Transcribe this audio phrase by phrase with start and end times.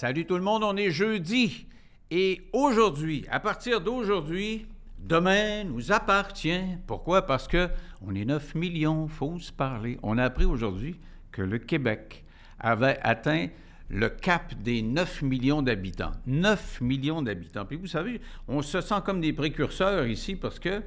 [0.00, 1.66] Salut tout le monde, on est jeudi.
[2.12, 4.64] Et aujourd'hui, à partir d'aujourd'hui,
[5.00, 6.62] demain nous appartient.
[6.86, 7.22] Pourquoi?
[7.22, 7.68] Parce que
[8.06, 9.98] on est 9 millions, faut se parler.
[10.04, 11.00] On a appris aujourd'hui
[11.32, 12.22] que le Québec
[12.60, 13.48] avait atteint
[13.88, 16.12] le cap des 9 millions d'habitants.
[16.28, 17.64] 9 millions d'habitants.
[17.64, 20.80] Puis vous savez, on se sent comme des précurseurs ici parce que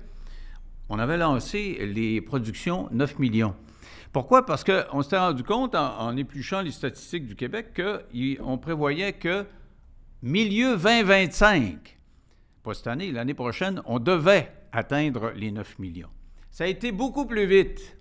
[0.88, 3.56] on avait lancé les productions 9 millions.
[4.12, 4.46] Pourquoi?
[4.46, 9.46] Parce qu'on s'était rendu compte, en, épluchant les statistiques du Québec, qu'on prévoyait que
[10.22, 11.98] milieu 2025,
[12.64, 16.10] pas cette année, l'année prochaine, on devait atteindre les 9 millions.
[16.50, 17.98] Ça a été beaucoup plus vite.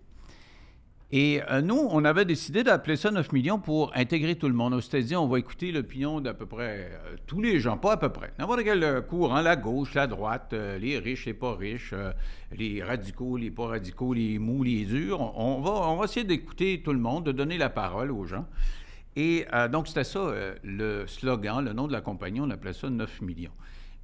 [1.12, 4.74] Et euh, nous, on avait décidé d'appeler ça 9 millions pour intégrer tout le monde.
[4.74, 7.94] On s'était dit, on va écouter l'opinion d'à peu près euh, tous les gens, pas
[7.94, 8.32] à peu près.
[8.38, 11.94] N'importe quel euh, courant, la gauche, la droite, les riches, les pas riches,
[12.52, 15.20] les radicaux, les pas radicaux, les mous, les durs.
[15.36, 18.46] On, va, essayer d'écouter tout le monde, de donner la parole aux gens.
[19.16, 23.22] Et donc, c'était ça le slogan, le nom de la compagnie, on appelait ça 9
[23.22, 23.50] millions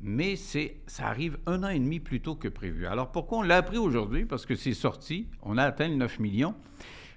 [0.00, 2.86] mais c'est, ça arrive un an et demi plus tôt que prévu.
[2.86, 4.26] Alors pourquoi on l'a appris aujourd'hui?
[4.26, 6.54] Parce que c'est sorti, on a atteint les 9 millions.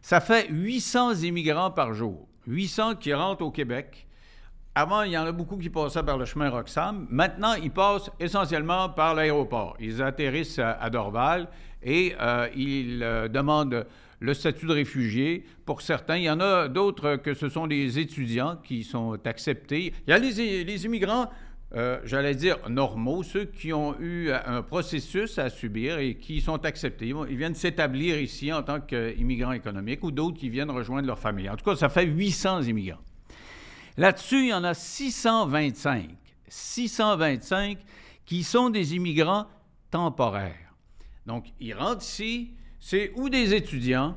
[0.01, 2.27] Ça fait 800 immigrants par jour.
[2.47, 4.07] 800 qui rentrent au Québec.
[4.75, 7.07] Avant, il y en a beaucoup qui passaient par le chemin Roxham.
[7.09, 9.75] Maintenant, ils passent essentiellement par l'aéroport.
[9.79, 11.49] Ils atterrissent à, Dorval
[11.83, 13.85] et euh, ils euh, demandent
[14.19, 15.45] le statut de réfugié.
[15.65, 19.93] Pour certains, il y en a d'autres que ce sont des étudiants qui sont acceptés.
[20.07, 21.29] Il y a les, les immigrants
[21.75, 26.65] euh, j'allais dire, normaux, ceux qui ont eu un processus à subir et qui sont
[26.65, 27.13] acceptés.
[27.29, 31.49] Ils viennent s'établir ici en tant qu'immigrants économiques ou d'autres qui viennent rejoindre leur famille.
[31.49, 33.01] En tout cas, ça fait 800 immigrants.
[33.97, 36.09] Là-dessus, il y en a 625.
[36.47, 37.77] 625
[38.25, 39.45] qui sont des immigrants
[39.91, 40.73] temporaires.
[41.25, 44.15] Donc, ils rentrent ici, c'est ou des étudiants,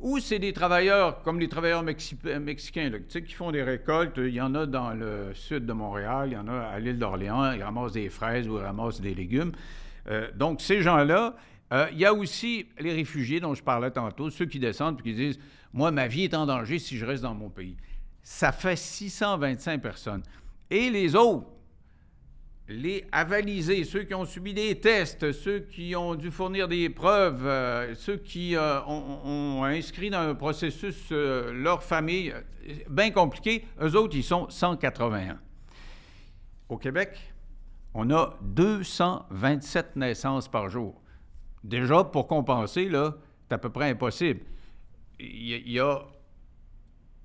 [0.00, 4.18] ou c'est des travailleurs comme les travailleurs mexicains qui font des récoltes.
[4.18, 6.98] Il y en a dans le sud de Montréal, il y en a à l'île
[6.98, 9.52] d'Orléans, ils ramassent des fraises ou ils ramassent des légumes.
[10.08, 11.36] Euh, donc, ces gens-là,
[11.72, 15.02] euh, il y a aussi les réfugiés dont je parlais tantôt, ceux qui descendent et
[15.02, 15.38] qui disent
[15.72, 17.76] Moi, ma vie est en danger si je reste dans mon pays.
[18.22, 20.22] Ça fait 625 personnes.
[20.70, 21.46] Et les autres,
[22.68, 27.46] les avalisés, ceux qui ont subi des tests, ceux qui ont dû fournir des preuves,
[27.46, 32.34] euh, ceux qui euh, ont, inscrit dans un processus euh, leur famille,
[32.88, 35.38] bien compliqué, eux autres, ils sont 181.
[36.70, 37.34] Au Québec,
[37.92, 41.02] on a 227 naissances par jour.
[41.62, 43.14] Déjà, pour compenser, là,
[43.46, 44.40] c'est à peu près impossible.
[45.20, 46.00] Il y, a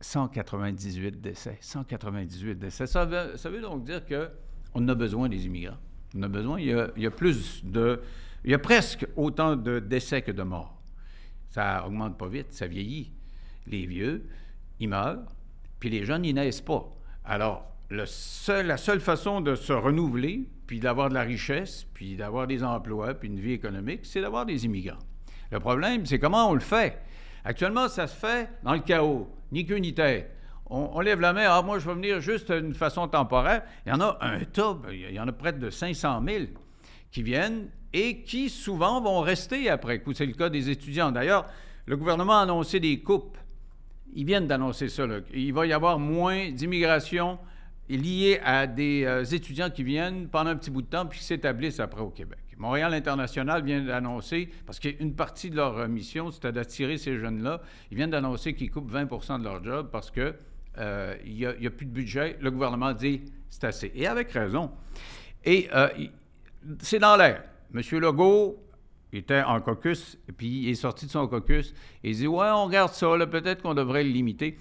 [0.02, 1.58] 198 décès.
[1.62, 2.88] 198 décès.
[2.88, 4.30] Ça ça veut donc dire que
[4.74, 5.78] on a besoin des immigrants.
[6.16, 8.02] On a besoin, il y a, plus de...
[8.44, 10.82] Il y a presque autant de décès que de morts.
[11.50, 13.12] Ça augmente pas vite, ça vieillit.
[13.68, 14.28] Les vieux,
[14.80, 15.26] ils meurent,
[15.80, 16.88] puis les jeunes, ils naissent pas.
[17.26, 22.64] Alors, la seule façon de se renouveler, puis d'avoir de la richesse, puis d'avoir des
[22.64, 25.00] emplois, puis une vie économique, c'est d'avoir des immigrants.
[25.52, 27.00] Le problème, c'est comment on le fait?
[27.44, 30.32] Actuellement, ça se fait dans le chaos, ni queue ni tête
[30.70, 33.64] on, lève la main, ah, moi, je vais venir juste d'une façon temporaire.
[33.86, 36.44] Il y en a un tas, il y en a près de 500 000
[37.12, 40.14] qui viennent et qui souvent vont rester après coup.
[40.14, 41.12] C'est le cas des étudiants.
[41.12, 41.46] D'ailleurs,
[41.86, 43.38] le gouvernement a annoncé des coupes.
[44.14, 45.06] Ils viennent d'annoncer ça.
[45.34, 47.40] Il va y avoir moins d'immigration
[47.90, 51.26] liée à des euh, étudiants qui viennent pendant un petit bout de temps puis qui
[51.26, 52.40] s'établissent après au Québec.
[52.58, 57.96] Montréal International vient d'annoncer, parce qu'une partie de leur mission, c'était d'attirer ces jeunes-là, ils
[57.96, 60.36] viennent d'annoncer qu'ils coupent 20% de leur job parce que
[60.78, 62.38] euh, il n'y a, plus de budget.
[62.40, 63.92] Le gouvernement dit c'est assez.
[63.96, 64.72] Et avec raison.
[65.44, 65.90] Et euh,
[66.80, 67.44] c'est dans l'air.
[67.74, 67.82] M.
[68.00, 68.58] Legault
[69.12, 72.66] était en caucus, puis il est sorti de son caucus, et il dit Ouais, on
[72.66, 74.58] regarde ça, peut-être qu'on devrait le limiter.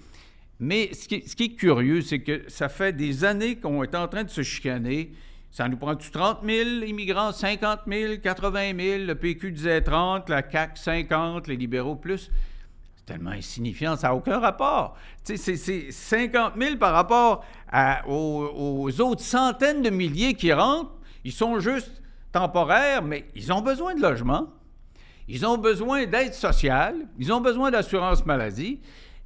[0.59, 3.95] Mais ce qui, ce qui est curieux, c'est que ça fait des années qu'on est
[3.95, 5.13] en train de se chicaner.
[5.51, 10.43] Ça nous prend-tu 30 000 immigrants, 50 000, 80 000, le PQ disait 30, la
[10.43, 12.29] CAC 50, les libéraux plus
[13.09, 14.95] tellement insignifiant, ça n'a aucun rapport.
[15.23, 17.43] C'est 50 000 par rapport
[18.07, 20.91] aux, autres centaines de milliers qui rentrent.
[21.23, 22.01] Ils sont juste
[22.31, 24.47] temporaires, mais ils ont besoin de logement.
[25.27, 27.07] Ils ont besoin d'aide sociale.
[27.17, 28.79] Ils ont besoin d'assurance maladie.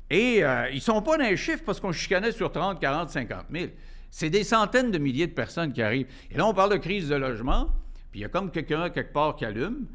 [0.09, 3.09] Et euh, ils ne sont pas dans les chiffres parce qu'on chicanait sur 30, 40,
[3.09, 3.67] 50 000.
[4.09, 6.07] C'est des centaines de milliers de personnes qui arrivent.
[6.31, 7.69] Et là, on parle de crise de logement,
[8.11, 9.87] puis il y a comme quelqu'un quelque part qui allume.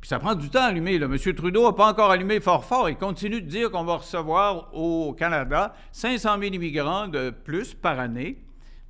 [0.00, 0.96] Puis ça prend du temps à allumer.
[0.96, 1.16] M.
[1.18, 2.88] Trudeau n'a pas encore allumé fort fort.
[2.88, 7.98] Il continue de dire qu'on va recevoir au Canada 500 000 immigrants de plus par
[7.98, 8.38] année.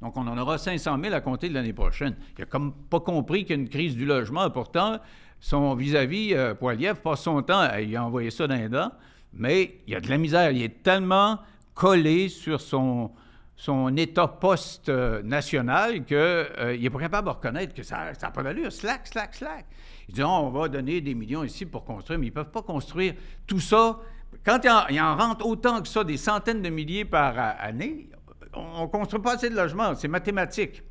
[0.03, 2.17] Donc, on en aura 500 000 à compter de l'année prochaine.
[2.37, 4.51] Il n'a comme pas compris qu'il y a une crise du logement.
[4.51, 4.99] Pourtant,
[5.41, 8.93] son vis-à-vis, euh, Poiliev, passe son temps à y envoyer ça dans les dents.
[9.33, 10.51] Mais il y a de la misère.
[10.51, 11.39] Il est tellement
[11.75, 13.13] collé sur son,
[13.55, 18.73] son état post-national qu'il euh, n'est pas capable de reconnaître que ça n'a pas d'allure.
[18.73, 19.67] Slack, slack, slack.
[20.09, 22.63] Ils disent, on va donner des millions ici pour construire, mais ils ne peuvent pas
[22.63, 23.15] construire
[23.47, 23.99] tout ça.
[24.45, 24.61] Quand
[24.91, 28.09] il en, rentre autant que ça, des centaines de milliers par année,
[28.53, 29.95] on ne construit pas assez de logements.
[29.95, 30.83] C'est mathématique.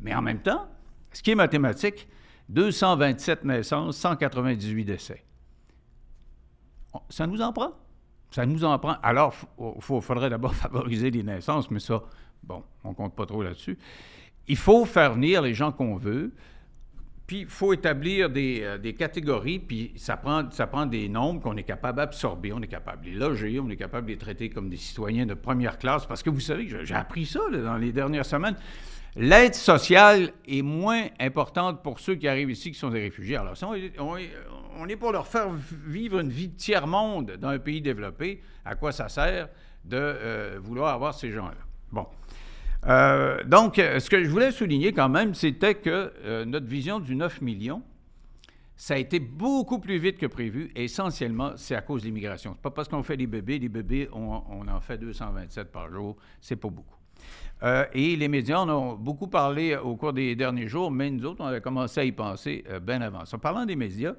[0.00, 0.66] Mais en même temps,
[1.12, 2.08] ce qui est mathématique,
[2.48, 5.24] 227 naissances, 198 décès.
[7.08, 7.72] Ça nous en prend?
[8.30, 8.96] Ça nous en prend.
[9.02, 12.02] Alors, il faudrait d'abord favoriser les naissances, mais ça,
[12.42, 13.78] bon, on ne compte pas trop là-dessus.
[14.48, 16.32] Il faut faire venir les gens qu'on veut,
[17.32, 21.96] puis il faut établir des, euh, catégories, puis ça prend, des nombres qu'on est capable
[21.96, 24.76] d'absorber, on est capable de les loger, on est capable de les traiter comme des
[24.76, 28.56] citoyens de première classe, parce que vous savez, j'ai appris ça dans les dernières semaines.
[29.16, 33.38] L'aide sociale est moins importante pour ceux qui arrivent ici, qui sont des réfugiés.
[33.38, 33.54] Alors,
[34.78, 35.48] on est pour leur faire
[35.86, 38.42] vivre une vie de tiers-monde dans un pays développé.
[38.62, 39.48] À quoi ça sert
[39.86, 41.56] de euh, vouloir avoir ces gens-là?
[41.90, 42.06] Bon.
[42.86, 47.14] Euh, donc, ce que je voulais souligner quand même, c'était que euh, notre vision du
[47.14, 47.82] 9 millions,
[48.76, 50.72] ça a été beaucoup plus vite que prévu.
[50.74, 52.54] Et essentiellement, c'est à cause de l'immigration.
[52.54, 53.58] C'est pas parce qu'on fait des bébés.
[53.58, 56.16] Les bébés, on, en fait 227 par jour.
[56.40, 56.96] C'est pas beaucoup.
[57.62, 61.24] Euh, et les médias en ont beaucoup parlé au cours des derniers jours, mais nous
[61.24, 63.22] autres, on a commencé à y penser bien avant.
[63.32, 64.14] En parlant des médias,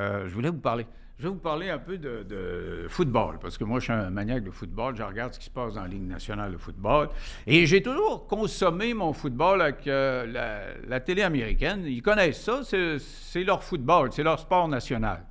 [0.00, 0.86] euh, je voulais vous parler.
[1.22, 4.42] Je vais vous parler un peu de, football, parce que moi, je suis un maniaque
[4.42, 4.96] de football.
[4.96, 7.10] Je regarde ce qui se passe dans la Ligue nationale de football.
[7.46, 11.84] Et j'ai toujours consommé mon football avec euh, la, télé américaine.
[11.86, 15.24] Ils connaissent ça, c'est leur football, c'est leur sport national.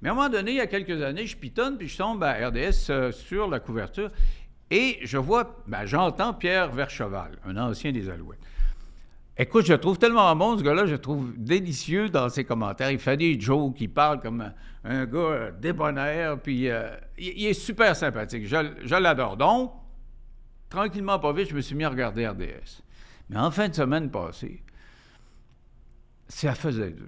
[0.00, 2.24] Mais à un moment donné, il y a quelques années, je pitonne, puis je tombe
[2.24, 4.10] à RDS euh, sur la couverture,
[4.70, 8.40] et je vois, ben, j'entends Pierre Vercheval, un ancien des Alouettes.
[9.40, 12.90] Écoute, je le trouve tellement bon, ce gars-là, je le trouve délicieux dans ses commentaires.
[12.90, 14.52] Il fait des jokes, il parle comme
[14.82, 18.48] un, gars euh, débonnaire, puis euh, il, est super sympathique.
[18.48, 19.36] Je, l'adore.
[19.36, 19.74] Donc,
[20.68, 22.82] tranquillement, pas vite, je me suis mis à regarder RDS.
[23.30, 24.60] Mais en fin de semaine passée,
[26.26, 27.06] ça faisait dur.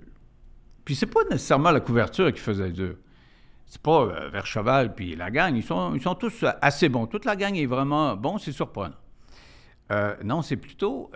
[0.85, 2.95] Puis c'est pas nécessairement la couverture qui faisait dur.
[3.67, 5.57] C'est pas euh, vers Cheval puis la gang.
[5.57, 7.07] Ils sont, ils sont tous assez bons.
[7.07, 8.95] Toute la gang est vraiment bon, c'est surprenant.
[10.23, 11.11] non, c'est plutôt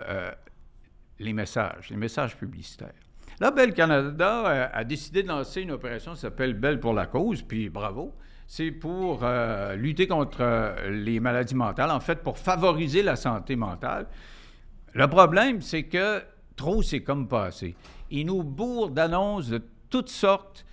[1.19, 2.93] les messages, les messages publicitaires.
[3.39, 7.41] Là, Bell Canada a, décidé de lancer une opération qui s'appelle Belle pour la cause,
[7.41, 8.13] puis bravo.
[8.47, 13.55] C'est pour euh, lutter contre euh, les maladies mentales, en fait, pour favoriser la santé
[13.55, 14.07] mentale.
[14.93, 16.21] Le problème, c'est que
[16.55, 17.75] trop, c'est comme passé.
[18.11, 20.65] Ils nous bourrent d'annonces de toutes sortes,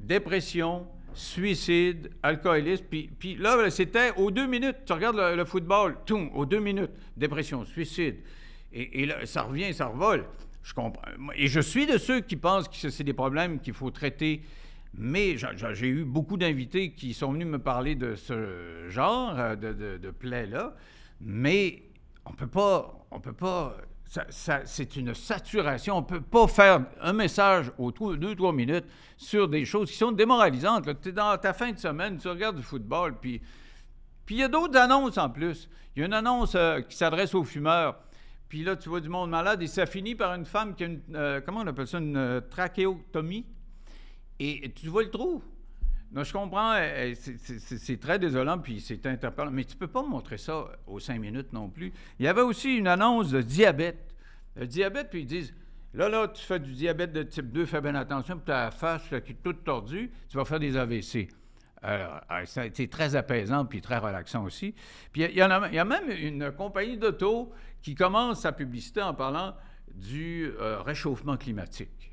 [0.00, 2.84] dépression, suicide, alcoolisme.
[2.90, 4.76] Puis, là, c'était aux deux minutes.
[4.84, 6.90] Tu regardes le, football, tout, aux deux minutes.
[7.16, 8.16] Dépression, suicide,
[8.72, 10.26] et, là, ça revient, ça revole.
[10.62, 11.02] Je comprends.
[11.34, 14.42] Et je suis de ceux qui pensent que c'est des problèmes qu'il faut traiter.
[14.94, 19.98] Mais j'ai eu beaucoup d'invités qui sont venus me parler de ce genre euh, de,
[19.98, 20.74] de, plaies-là.
[21.20, 21.82] Mais
[22.24, 23.76] on peut pas, on peut pas.
[24.30, 25.98] c'est une saturation.
[25.98, 28.86] On ne peut pas faire un message aux deux, trois minutes
[29.16, 30.88] sur des choses qui sont démoralisantes.
[31.00, 33.40] Tu es dans ta fin de semaine, tu regardes du football, puis
[34.28, 35.70] puis il y a d'autres annonces en plus.
[35.96, 37.96] Il y a une annonce euh, qui s'adresse aux fumeurs.
[38.48, 40.86] Puis là, tu vois du monde malade et ça finit par une femme qui a
[40.86, 43.44] une, euh, comment on appelle ça, une euh, trachéotomie.
[44.40, 45.42] Et, tu vois le trou.
[46.12, 50.02] Non, je comprends, euh, c'est très désolant, puis c'est interpellant, mais tu ne peux pas
[50.02, 51.92] montrer ça aux cinq minutes non plus.
[52.18, 54.14] Il y avait aussi une annonce de diabète.
[54.56, 55.52] Le diabète, puis ils disent,
[55.92, 59.06] là, là, tu fais du diabète de type 2, fais bien attention, puis ta face
[59.08, 61.28] qui est toute tordue, tu vas faire des AVC.
[61.82, 64.74] A été très apaisant puis très relaxant aussi.
[65.12, 69.54] Puis il y a même une compagnie d'auto qui commence sa publicité en parlant
[69.94, 72.10] du euh, réchauffement climatique.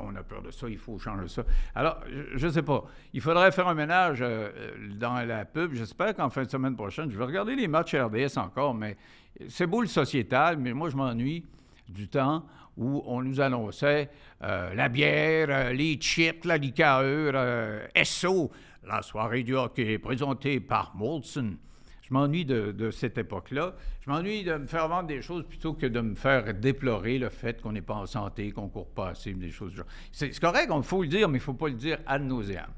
[0.00, 1.44] on a peur de ça, il faut changer ça.
[1.74, 1.98] Alors,
[2.34, 2.84] je ne sais pas.
[3.12, 4.50] Il faudrait faire un ménage euh,
[4.94, 5.74] dans la pub.
[5.74, 8.96] J'espère qu'en fin de semaine prochaine, je vais regarder les matchs RDS encore, mais
[9.48, 11.44] c'est beau le sociétal, mais moi, je m'ennuie
[11.88, 12.44] du temps
[12.76, 14.10] où on nous annonçait
[14.42, 17.02] euh, la bière, les chips, la liqueur,
[18.04, 18.50] SO,
[18.86, 21.56] la soirée du hockey présentée par Molson.
[22.08, 23.74] Je m'ennuie de, cette époque-là.
[24.00, 27.30] Je m'ennuie de me faire vendre des choses plutôt que de me faire déplorer le
[27.30, 29.86] fait qu'on n'est pas en santé, qu'on ne court pas assez, des choses genre.
[30.12, 32.70] C'est correct, il faut le dire, mais il ne faut pas le dire ad nauseam.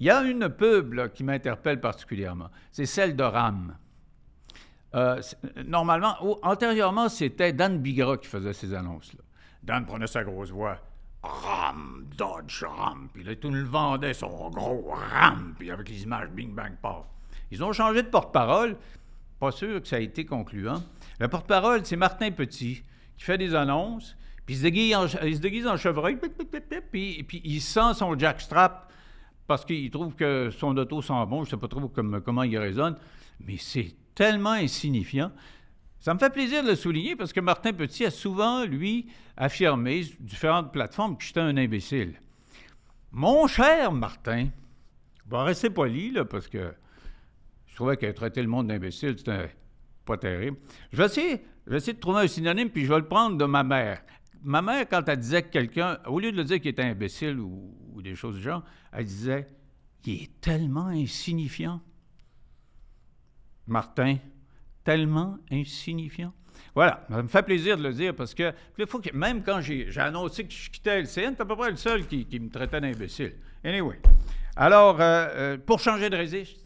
[0.00, 2.48] Il y a une pub qui m'interpelle particulièrement.
[2.72, 3.76] C'est celle de RAM.
[4.94, 5.20] Euh,
[5.66, 9.20] normalement, antérieurement, c'était Dan Bigra qui faisait ces annonces-là.
[9.62, 10.78] Dan prenait sa grosse voix.
[11.22, 13.08] RAM, Dodge RAM.
[13.12, 15.54] Puis là, tout le vendait son gros RAM.
[15.58, 17.06] Puis avec les images Bing Bang Pop.
[17.54, 18.76] Ils ont changé de porte-parole.
[19.38, 20.82] Pas sûr que ça a été concluant.
[21.20, 22.82] Le porte-parole, c'est Martin Petit,
[23.16, 26.18] qui fait des annonces, puis il se déguise en, se déguise en chevreuil,
[26.90, 28.92] puis, il sent son jackstrap
[29.46, 31.44] parce qu'il trouve que son auto sent bon.
[31.44, 32.96] Je ne sais pas trop comment il raisonne,
[33.40, 35.30] mais c'est tellement insignifiant.
[36.00, 39.06] Ça me fait plaisir de le souligner parce que Martin Petit a souvent, lui,
[39.36, 42.14] affirmé sur différentes plateformes que j'étais un imbécile.
[43.12, 44.48] Mon cher Martin,
[45.26, 46.74] va rester poli, là, parce que
[47.74, 49.52] je trouvais qu'il a traité le monde d'imbécile, c'était
[50.04, 50.56] pas terrible.
[50.92, 54.00] Je vais, essayer, de trouver un synonyme, puis je vais le prendre de ma mère.
[54.44, 57.40] Ma mère, quand elle disait que quelqu'un, au lieu de le dire qu'il était imbécile
[57.40, 58.62] ou, ou des choses du genre,
[58.92, 59.48] elle disait
[60.04, 61.80] il est tellement insignifiant.
[63.66, 64.18] Martin,
[64.84, 66.32] tellement insignifiant.
[66.76, 68.54] Voilà, ça me fait plaisir de le dire parce que,
[68.86, 71.76] faut que même quand j'ai annoncé que je quittais LCN, c'est à peu près le
[71.76, 73.32] seul qui, me traitait d'imbécile.
[73.64, 73.98] Anyway.
[74.54, 76.63] Alors, euh, euh, pour changer de registre,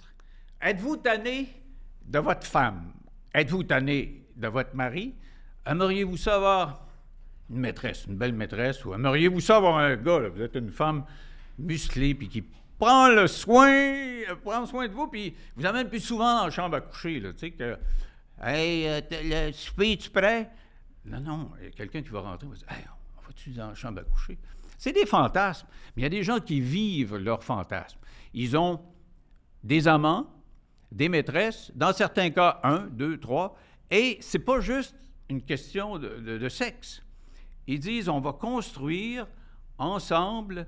[0.60, 1.48] êtes-vous tanné
[2.04, 2.92] de votre femme?
[3.34, 5.14] Êtes-vous tanné de votre mari?
[5.66, 6.86] Aimeriez-vous savoir?
[7.50, 11.04] Une maîtresse, une belle maîtresse, ou aimeriez-vous savoir un gars, vous êtes une femme
[11.58, 12.44] musclée puis qui
[12.78, 16.50] prend le soin, euh, prend soin de vous, puis vous amène plus souvent dans la
[16.50, 17.78] chambre à coucher, tu sais, que,
[18.42, 19.00] hey, euh,
[19.48, 20.50] le souper, tu prêt?
[21.06, 22.84] Non, non, il y a quelqu'un qui va rentrer, va dire, hey,
[23.16, 24.36] on va-tu dans la chambre à coucher?
[24.76, 27.98] C'est des fantasmes, mais il y a des gens qui vivent leurs fantasmes.
[28.34, 28.80] Ils ont
[29.64, 30.26] des amants,
[30.90, 33.56] des maîtresses, dans certains cas, un, deux, trois,
[33.90, 34.94] et c'est pas juste
[35.28, 37.02] une question de sexe.
[37.66, 39.26] Ils disent, on va construire
[39.78, 40.66] ensemble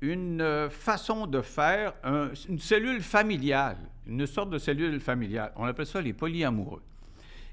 [0.00, 1.94] une euh, façon de faire,
[2.48, 5.52] une cellule familiale, une sorte de cellule familiale.
[5.56, 6.82] On appelle ça les polyamoureux.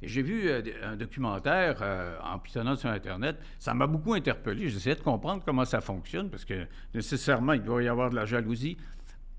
[0.02, 3.38] J'ai vu euh, un documentaire euh, en pitonnant sur Internet.
[3.58, 4.68] Ça m'a beaucoup interpellé.
[4.70, 8.26] J'essayais de comprendre comment ça fonctionne, parce que nécessairement, il doit y avoir de la
[8.26, 8.78] jalousie.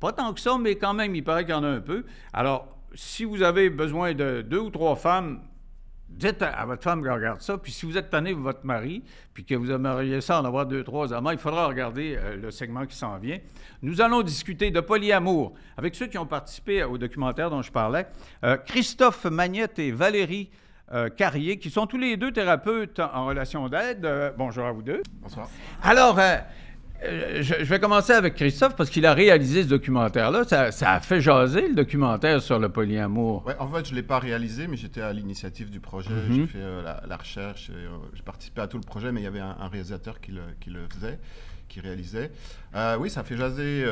[0.01, 2.05] Pas tant que ça, mais quand même, il paraît qu'il y en a un peu.
[2.33, 5.41] Alors, si vous avez besoin de deux ou trois femmes
[6.09, 9.03] dites à, votre femme qu'elle regarde ça, puis si vous êtes tanné de votre mari,
[9.33, 12.51] puis que vous aimeriez ça en avoir deux, trois amants, il faudra regarder euh, le
[12.51, 13.39] segment qui s'en vient.
[13.83, 18.07] Nous allons discuter de polyamour avec ceux qui ont participé au documentaire dont je parlais,
[18.45, 20.51] euh, Christophe Magnette et Valérie
[20.93, 24.07] euh, Carrier, qui sont tous les deux thérapeutes en relation d'aide.
[24.37, 25.03] bonjour à vous deux.
[25.23, 25.49] Bonsoir.
[25.83, 26.19] Alors,
[27.05, 30.45] euh, je, vais commencer avec Christophe parce qu'il a réalisé ce documentaire-là.
[30.45, 33.45] Ça, a fait jaser le documentaire sur le polyamour.
[33.47, 36.11] Ouais, en fait, je ne l'ai pas réalisé, mais j'étais à l'initiative du projet.
[36.11, 36.35] Mhm.
[36.35, 39.29] J'ai fait euh, la, recherche, euh, j'ai participé à tout le projet, mais il y
[39.29, 41.19] avait un, réalisateur qui le, qui le, faisait,
[41.69, 42.31] qui réalisait.
[42.99, 43.85] oui, ça fait jaser,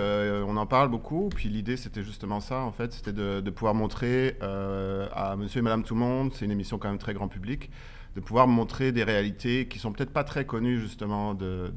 [0.46, 1.28] on en parle beaucoup.
[1.28, 5.82] Puis l'idée, c'était justement ça, en fait, c'était de, pouvoir montrer à monsieur et madame
[5.82, 7.70] tout le monde, c'est une émission quand même très grand public,
[8.14, 11.72] de pouvoir montrer des réalités qui sont peut-être pas très connues justement de,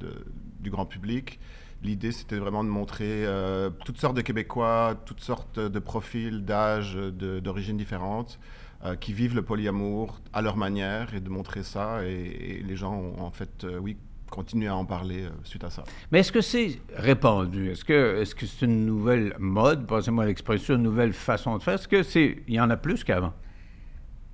[0.66, 1.40] du grand public.
[1.84, 6.96] L'idée, c'était vraiment de montrer euh, toutes sortes de Québécois, toutes sortes de profils, d'âges,
[6.96, 8.40] d'origines différentes,
[8.84, 12.04] euh, qui vivent le polyamour à leur manière et de montrer ça.
[12.04, 13.98] Et, les gens ont en fait, euh, oui,
[14.32, 15.84] continué à en parler suite à ça.
[16.12, 17.70] Mais est-ce que c'est répandu?
[17.70, 21.76] Est-ce que c'est -ce c'est une nouvelle mode, passez-moi l'expression, une nouvelle façon de faire?
[21.76, 23.34] Est-ce qu'il y en a plus qu'avant?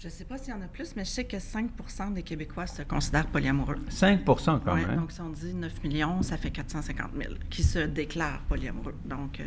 [0.01, 2.24] Je ne sais pas s'il y en a plus, mais je sais que 5% des
[2.24, 3.75] Québécois se considèrent polyamoureux.
[3.88, 4.96] 5% quand même.
[4.96, 8.96] Donc, si on dit 9 millions, ça fait 450 000 qui se déclarent polyamoureux.
[9.05, 9.43] Donc, euh,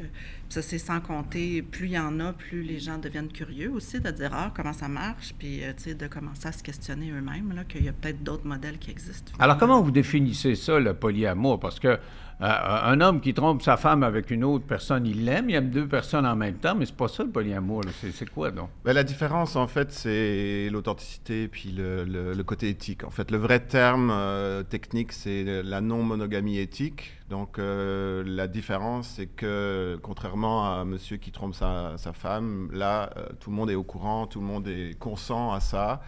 [0.49, 3.99] ça, c'est sans compter, plus il y en a, plus les gens deviennent curieux aussi
[3.99, 7.85] de dire, ah, comment ça marche, puis, euh, de commencer à se questionner eux-mêmes, qu'il
[7.85, 9.33] y a peut-être d'autres modèles qui existent.
[9.41, 11.59] Alors, comment vous définissez ça, le polyamour?
[11.59, 11.99] Parce que
[12.41, 15.71] euh, un homme qui trompe sa femme avec une autre personne, il l'aime, il aime
[15.71, 17.83] deux personnes en même temps, mais c'est pas ça le polyamour.
[18.13, 18.71] C'est quoi donc?
[18.85, 23.05] Ben, la différence, en fait, c'est l'authenticité puis le, côté éthique.
[23.05, 27.13] En fait, le vrai terme euh, technique, c'est la non-monogamie éthique.
[27.31, 33.11] Donc, euh, la différence, c'est que contrairement à monsieur qui trompe sa, sa femme, là,
[33.41, 36.03] tout le monde est au courant, tout le monde est consent à ça.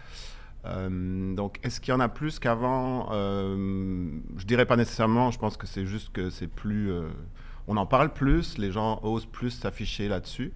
[0.67, 3.09] Euh, donc, est-ce qu'il y en a plus qu'avant?
[3.11, 5.31] Euh, Je dirais pas nécessairement.
[5.31, 6.91] Je pense que c'est juste que c'est plus.
[6.91, 7.07] Euh,
[7.67, 10.53] on en parle plus, les gens osent plus s'afficher là-dessus.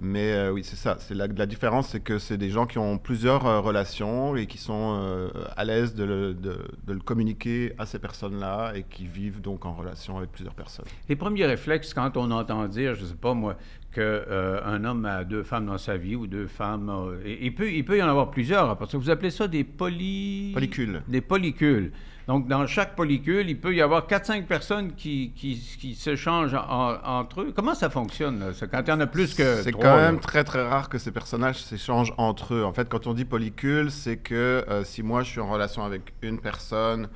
[0.00, 0.96] Mais euh, oui, c'est ça.
[1.00, 5.28] C'est la, différence, c'est que c'est des gens qui ont plusieurs relations et qui sont
[5.56, 10.30] à l'aise de, le, communiquer à ces personnes-là et qui vivent donc en relation avec
[10.30, 10.86] plusieurs personnes.
[11.08, 13.56] Les premiers réflexes, quand on entend dire, je ne sais pas moi,
[13.92, 16.92] qu'un homme a deux femmes dans sa vie ou deux femmes,
[17.24, 20.52] il, peut, il peut y en avoir plusieurs, parce que vous appelez ça des poly...
[20.54, 21.02] polycules.
[21.08, 21.92] Des polycules.
[22.28, 27.40] Donc, dans chaque polycule, il peut y avoir 4-5 personnes qui, qui, qui s'échangent entre
[27.40, 27.52] eux.
[27.56, 28.52] Comment ça fonctionne?
[28.52, 30.98] C'est quand il y en a plus que C'est quand même très, très rare que
[30.98, 32.64] ces personnages s'échangent entre eux.
[32.64, 35.84] En fait, quand on dit polycule, c'est que euh, si moi, je suis en relation
[35.84, 37.08] avec une personne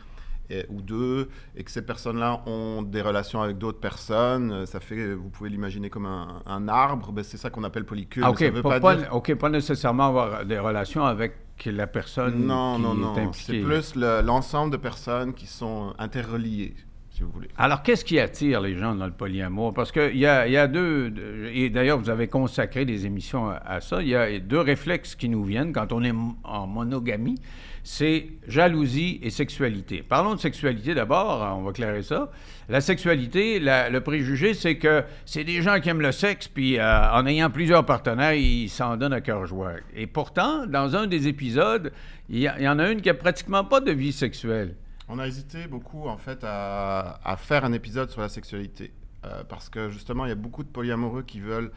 [0.69, 5.15] ou deux, et que ces personnes-là ont des relations avec d'autres personnes, euh, ça fait,
[5.15, 8.23] vous pouvez l'imaginer comme un, arbre, ben, c'est ça qu'on appelle polycule.
[8.25, 11.35] Ah, OK, pas, OK, pas nécessairement avoir des relations avec
[11.67, 13.15] la personne non, non, non.
[13.33, 16.75] C'est plus l'ensemble de personnes qui sont interreliées.
[17.11, 17.49] si vous voulez.
[17.57, 19.73] Alors, qu'est-ce qui attire les gens dans le polyamour?
[19.73, 21.13] Parce qu'il y a, y a deux,
[21.53, 25.15] et d'ailleurs, vous avez consacré des émissions à, à ça, il y a deux réflexes
[25.15, 27.41] qui nous viennent quand on est en monogamie,
[27.85, 30.03] c'est jalousie et sexualité.
[30.03, 32.31] Parlons de sexualité d'abord, on va clairer ça.
[32.69, 37.11] La sexualité, le préjugé, c'est que c'est des gens qui aiment le sexe, puis euh,
[37.13, 39.73] en ayant plusieurs partenaires, ils s'en donnent à cœur joie.
[39.95, 41.93] Et pourtant, dans un des épisodes,
[42.29, 44.77] il y, en a une qui a pratiquement pas de vie sexuelle.
[45.09, 48.93] On a hésité beaucoup en fait à, à faire un épisode sur la sexualité
[49.25, 51.71] Euh, parce que justement il y a beaucoup de polyamoureux qui veulent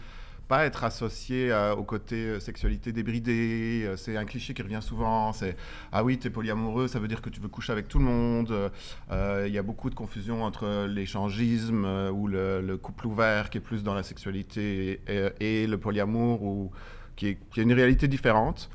[0.48, 3.84] pas être associés euh, au côté euh, sexualité débridée.
[3.86, 5.34] Euh, c'est un cliché qui revient souvent.
[5.34, 5.56] C'est
[5.92, 8.72] ah oui t'es polyamoureux, ça veut dire que tu veux coucher avec tout le monde.
[9.12, 13.62] Il y a beaucoup de confusion entre l'échangisme ou le, le couple ouvert qui est
[13.62, 15.02] plus dans la sexualité
[15.40, 16.72] et, le polyamour ou
[17.16, 18.70] qui est une réalité différente.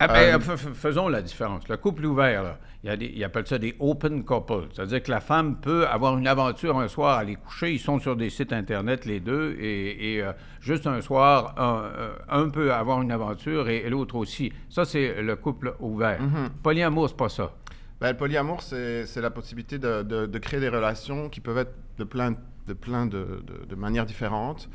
[0.00, 1.68] Ah, ben, Euh, faisons la différence.
[1.68, 4.68] Le couple ouvert, là, il y a des, ils appellent ça des open couples.
[4.72, 7.72] C'est-à-dire que la femme peut avoir une aventure un soir, aller coucher.
[7.72, 11.82] Ils sont sur des sites Internet, les deux, et, et, euh, juste un soir, un,
[11.98, 14.52] euh, un peut avoir une aventure et, et l'autre aussi.
[14.68, 16.22] Ça, c'est le couple ouvert.
[16.22, 16.50] Mhm.
[16.62, 17.52] Polyamour, c'est pas ça.
[18.00, 21.74] Ben, le polyamour, c'est la possibilité de, de- de créer des relations qui peuvent être
[21.98, 22.36] de plein
[22.68, 24.68] de, plein de, de- de manières différentes.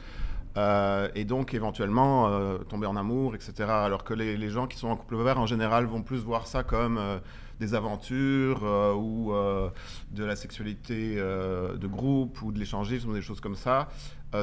[0.55, 3.53] Euh, et donc éventuellement euh, tomber en amour, etc.
[3.69, 6.45] Alors que les, les gens qui sont en couple ouvert, en général, vont plus voir
[6.45, 7.17] ça comme euh,
[7.59, 8.63] des aventures
[8.97, 9.31] ou
[10.11, 13.89] de la sexualité de groupe ou de l'échangisme des choses comme ça,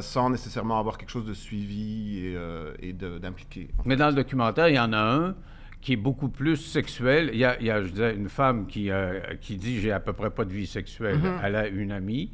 [0.01, 2.35] sans nécessairement avoir quelque chose de suivi
[2.79, 3.69] et, d'impliqué.
[3.85, 5.35] Mais dans le documentaire, il y en a un
[5.83, 7.31] qui est beaucoup plus sexuel.
[7.35, 8.91] Il y a, il y a, je disais, une femme qui,
[9.41, 11.21] qui dit j'ai à peu près pas de vie sexuelle.
[11.43, 12.31] Elle a une amie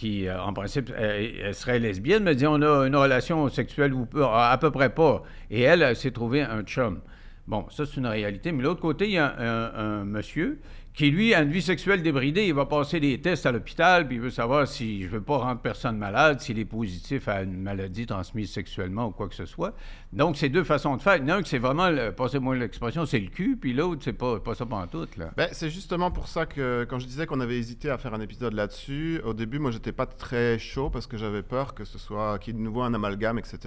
[0.00, 3.92] qui, euh, en principe, elle, elle serait lesbienne, mais dit on a une relation sexuelle
[3.92, 5.22] ou à peu près pas.
[5.50, 7.00] Et elle, elle s'est trouvée un chum.
[7.46, 8.50] Bon, ça, c'est une réalité.
[8.50, 10.60] Mais l'autre côté, il y a un monsieur
[10.92, 12.46] qui, lui, a une vie sexuelle débridée.
[12.46, 15.38] Il va passer des tests à l'hôpital, puis il veut savoir si je veux pas
[15.38, 19.46] rendre personne malade, s'il est positif à une maladie transmise sexuellement ou quoi que ce
[19.46, 19.74] soit.
[20.12, 21.16] Donc, c'est deux façons de faire.
[21.16, 25.06] Il c'est vraiment, passez-moi l'expression, c'est le cul, puis l'autre, c'est pas, pas ça tout
[25.16, 25.30] là.
[25.36, 28.20] Ben, c'est justement pour ça que quand je disais qu'on avait hésité à faire un
[28.20, 31.98] épisode là-dessus, au début, moi, j'étais pas très chaud parce que j'avais peur que ce
[31.98, 33.58] soit qu'il y ait de nouveau un amalgame, etc.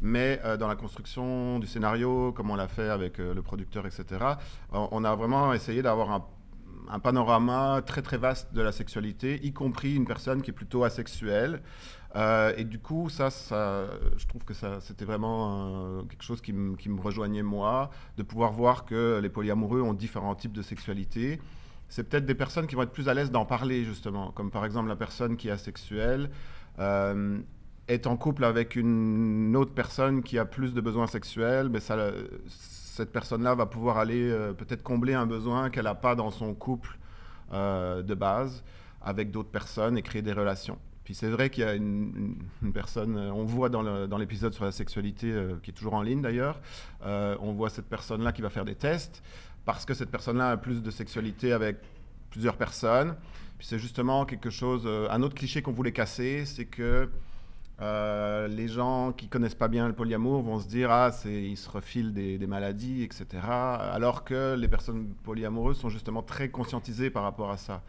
[0.00, 3.86] Mais euh, dans la construction du scénario, comme on l'a fait avec euh, le producteur,
[3.86, 4.04] etc.,
[4.72, 6.24] on a vraiment essayé d'avoir un,
[6.88, 10.84] un panorama très très vaste de la sexualité, y compris une personne qui est plutôt
[10.84, 11.62] asexuelle.
[12.16, 16.40] Euh, et du coup, ça, ça, je trouve que ça, c'était vraiment euh, quelque chose
[16.40, 20.52] qui, me- qui me rejoignait moi, de pouvoir voir que les polyamoureux ont différents types
[20.52, 21.40] de sexualité.
[21.88, 24.64] C'est peut-être des personnes qui vont être plus à l'aise d'en parler, justement, comme par
[24.64, 26.30] exemple la personne qui est asexuelle.
[26.78, 27.38] euh,
[27.88, 32.12] est en couple avec une autre personne qui a plus de besoins sexuels, mais ça,
[33.00, 36.52] cette personne-là va pouvoir aller euh, peut-être combler un besoin qu'elle n'a pas dans son
[36.52, 36.98] couple
[37.50, 38.62] euh, de base
[39.00, 40.78] avec d'autres personnes et créer des relations.
[41.02, 42.36] Puis c'est vrai qu'il y a une,
[42.74, 46.60] personne, euh, on voit dans l'épisode sur la sexualité, qui est toujours en ligne d'ailleurs,
[47.02, 49.22] on voit cette personne-là qui va faire des tests,
[49.64, 51.78] parce que cette personne-là a plus de sexualité avec
[52.28, 53.16] plusieurs personnes.
[53.56, 57.08] Puis c'est justement quelque chose, un autre cliché qu'on voulait casser, c'est que
[57.82, 61.56] euh, les gens qui connaissent pas bien le polyamour vont se dire ah c'est ils
[61.56, 67.10] se refilent des, des maladies etc alors que les personnes polyamoureuses sont justement très conscientisées
[67.10, 67.82] par rapport à ça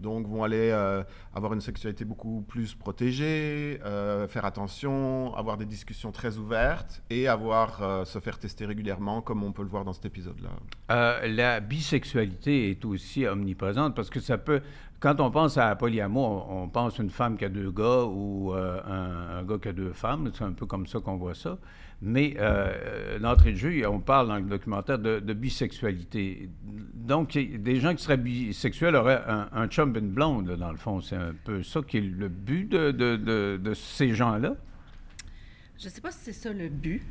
[0.00, 1.02] donc vont aller euh,
[1.34, 7.28] avoir une sexualité beaucoup plus protégée euh, faire attention avoir des discussions très ouvertes et
[7.28, 10.50] avoir euh, se faire tester régulièrement comme on peut le voir dans cet épisode là
[10.90, 14.60] Euh, la bisexualité est aussi omniprésente parce que ça peut.
[14.98, 19.38] Quand on pense à polyamour, on, pense une femme qui a deux gars ou un,
[19.38, 20.30] un gars qui a deux femmes.
[20.34, 21.58] C'est un peu comme ça qu'on voit ça.
[22.02, 26.48] Mais euh, d'entrée de jeu, on parle dans le documentaire de, bisexualité.
[26.94, 31.00] Donc, des gens qui seraient bisexuels auraient un, un chum une blonde, dans le fond.
[31.02, 34.56] C'est un peu ça qui est le but de, de- ces gens-là.
[35.78, 37.02] Je ne sais pas si c'est ça le but.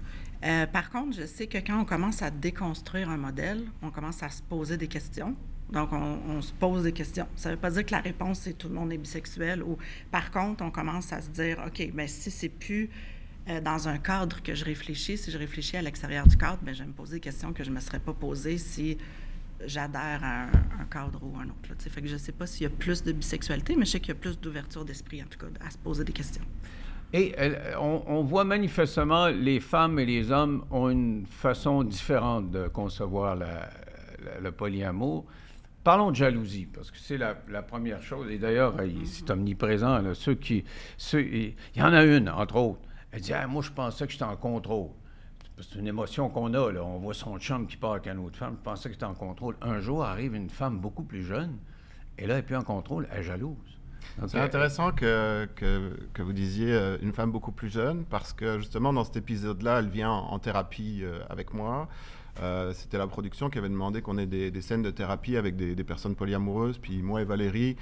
[0.44, 4.24] Euh, par contre, je sais que quand on commence à déconstruire un modèle, on commence
[4.24, 5.36] à se poser des questions.
[5.72, 7.28] Donc, on, se pose des questions.
[7.36, 9.64] Ça ne veut pas dire que la réponse, c'est tout le monde est bisexuel.
[10.10, 12.90] Par contre, on commence à se dire, OK, ben si c'est plus
[13.50, 16.74] euh, dans un cadre que je réfléchis, si je réfléchis à l'extérieur du cadre, ben
[16.74, 18.98] je vais me poser des questions que je ne me serais pas posées si
[19.66, 20.48] j'adhère à un,
[20.82, 21.70] un cadre ou un autre.
[21.70, 21.76] là.
[21.78, 23.86] Tu sais, Fait que je ne sais pas s'il y a plus de bisexualité, mais
[23.86, 26.14] je sais qu'il y a plus d'ouverture d'esprit, en tout cas, à se poser des
[26.14, 26.44] questions.
[27.12, 32.52] Et euh, on, on voit manifestement les femmes et les hommes ont une façon différente
[32.52, 33.70] de concevoir la-
[34.24, 35.26] la- le polyamour.
[35.84, 38.30] Parlons de jalousie, parce que c'est la, la première chose.
[38.30, 40.00] Et d'ailleurs, il- c'est omniprésent.
[40.00, 40.14] là.
[40.14, 40.64] ceux qui,
[40.98, 42.80] ceux- il y en a une, entre autres.
[43.12, 44.90] Elle dit Ah, Moi, je pensais que j'étais en contrôle.
[45.62, 46.72] C'est une émotion qu'on a.
[46.72, 46.84] Là.
[46.84, 48.56] On voit son chum qui part avec une autre femme.
[48.58, 49.58] Je pensais que j'étais en contrôle.
[49.62, 51.58] Un jour, arrive une femme beaucoup plus jeune.
[52.18, 53.08] Et là, elle n'est plus en contrôle.
[53.12, 53.80] Elle est jalouse.
[54.28, 58.58] C'est intéressant que, que, que, vous disiez euh, une femme beaucoup plus jeune, parce que
[58.60, 61.88] justement, dans cet épisode-là, elle vient en, thérapie euh, avec moi.
[62.42, 65.56] Euh, C'était la production qui avait demandé qu'on ait des, des, scènes de thérapie avec
[65.56, 66.78] des, des personnes polyamoureuses.
[66.78, 67.76] Puis moi et Valérie,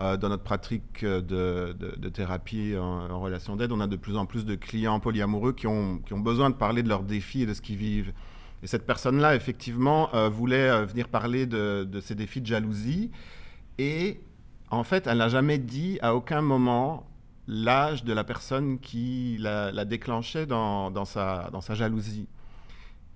[0.00, 4.26] euh, dans notre pratique de, de, thérapie en, relation d'aide, on a de plus en
[4.26, 7.62] plus de clients polyamoureux qui ont, besoin de parler de leurs défis et de ce
[7.62, 8.12] qu'ils vivent.
[8.62, 13.10] Et cette personne-là, effectivement, euh, voulait euh, venir parler de, ses défis de jalousie.
[13.78, 14.20] Et
[14.70, 17.06] en fait, elle n'a jamais dit à aucun moment
[17.46, 22.26] l'âge de la personne qui la, la déclenchait dans, sa, jalousie.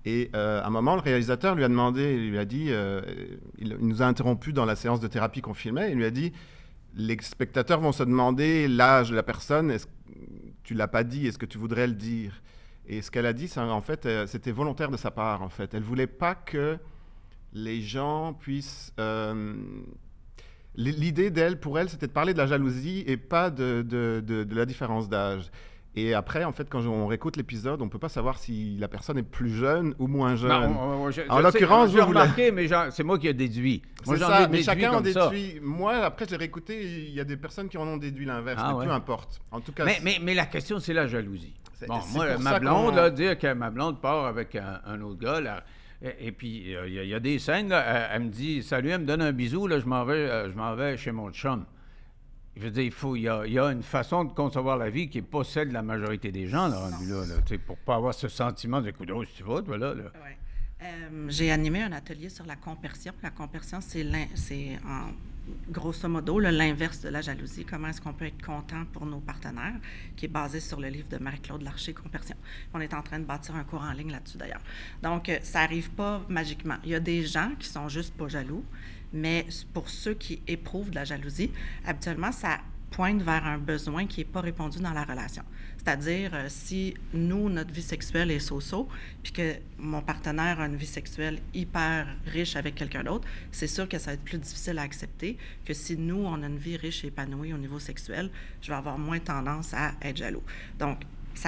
[0.05, 3.01] Et euh, à un moment, le réalisateur lui a demandé, il lui a dit, euh,
[3.57, 6.31] il, nous a interrompu dans la séance de thérapie qu'on filmait, il lui a dit,
[6.95, 9.87] les spectateurs vont se demander l'âge de la personne, est-ce
[10.63, 12.41] tu l'as pas dit, est-ce que tu voudrais le dire?
[12.85, 15.73] Et ce qu'elle a dit, en fait, euh, c'était volontaire de sa part, en fait.
[15.73, 16.77] Elle voulait pas que
[17.53, 18.93] les gens puissent...
[18.99, 19.55] Euh,
[20.75, 24.55] L'idée d'elle, pour elle, c'était de parler de la jalousie et pas de, de, de
[24.55, 25.51] la différence d'âge.
[25.95, 28.87] Et après, en fait, quand on réécoute l'épisode, on ne peut pas savoir si la
[28.87, 30.49] personne est plus jeune ou moins jeune.
[30.49, 33.81] Non, je, en l'occurrence, vous remarqué, mais c'est moi qui ai déduit.
[34.05, 34.17] Moi,
[34.49, 35.13] mais chacun en déduit.
[35.55, 35.59] Ça.
[35.61, 38.69] Moi, après, j'ai réécouté, il y a des personnes qui en ont déduit l'inverse, ah,
[38.71, 38.85] mais ouais.
[38.85, 39.41] peu importe.
[39.51, 41.53] En tout cas, mais, mais, mais la question, c'est la jalousie.
[41.87, 45.39] Bon, moi, ma blonde, là, dire que ma blonde part avec un, un autre gars,
[45.41, 45.63] là,
[46.01, 48.63] et, et, puis, il euh, y, y, a des scènes, là, elle, elle, me dit
[48.63, 51.11] Salut, elle me donne un bisou, là, je m'en vais, euh, je m'en vais chez
[51.11, 51.65] mon chum.
[52.59, 54.77] Je veux dire, il, faut, il, y a, il y a une façon de concevoir
[54.77, 57.77] la vie qui n'est pas celle de la majorité des gens, là, là, là pour
[57.77, 59.93] ne pas avoir ce sentiment de coup si tu vas, toi, là.
[59.93, 60.03] là.
[60.03, 60.37] Ouais.
[60.81, 63.13] Euh, J'ai animé un atelier sur la compersion.
[63.23, 64.05] La compersion, c'est
[64.85, 65.11] en
[65.69, 67.65] grosso modo l'inverse de la jalousie.
[67.65, 69.75] Comment est-ce qu'on peut être content pour nos partenaires,
[70.15, 72.35] qui est basé sur le livre de Marie-Claude Larcher, Compersion.
[72.73, 74.61] On est en train de bâtir un cours en ligne là-dessus d'ailleurs.
[75.01, 76.75] Donc, euh, ça n'arrive pas magiquement.
[76.83, 78.63] Il y a des gens qui sont juste pas jaloux,
[79.13, 81.51] mais pour ceux qui éprouvent de la jalousie,
[81.85, 85.43] habituellement, ça pointe vers un besoin qui n'est pas répondu dans la relation.
[85.77, 88.87] C'est-à-dire, euh, si nous, notre vie sexuelle est so-so,
[89.23, 93.87] puis que mon partenaire a une vie sexuelle hyper riche avec quelqu'un d'autre, c'est sûr
[93.87, 96.77] que ça va être plus difficile à accepter que si nous, on a une vie
[96.77, 98.29] riche et épanouie au niveau sexuel,
[98.61, 100.43] je vais avoir moins tendance à être jaloux.
[100.79, 100.99] Donc,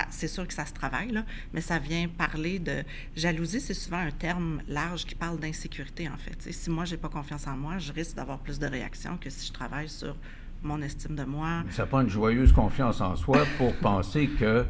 [0.09, 1.23] c'est sûr que ça se travaille, là,
[1.53, 2.83] mais ça vient parler de...
[3.15, 6.35] Jalousie, c'est souvent un terme large qui parle d'insécurité, en fait.
[6.35, 9.29] T'sais, si moi, j'ai pas confiance en moi, je risque d'avoir plus de réactions que
[9.29, 10.15] si je travaille sur
[10.63, 11.63] mon estime de moi.
[11.71, 14.65] Ça prend une joyeuse confiance en soi pour penser que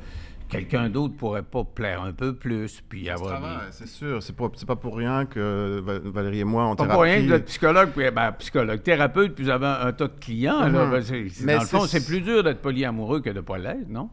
[0.50, 3.40] quelqu'un d'autre pourrait pas plaire un peu plus, puis avoir.
[3.42, 3.72] Des...
[3.72, 6.94] C'est sûr, c'est pas, pas pour rien que Valérie et moi en pas thérapie.
[6.94, 10.20] pour rien que psychologue, puis ben, psychologue, thérapeute, puis vous avez un, un tas de
[10.20, 10.62] clients.
[10.62, 10.92] Mm -hmm.
[10.92, 13.90] là, ben, Mais dans le fond, c'est plus dur d'être polyamoureux que de pas l'être,
[13.90, 14.10] non?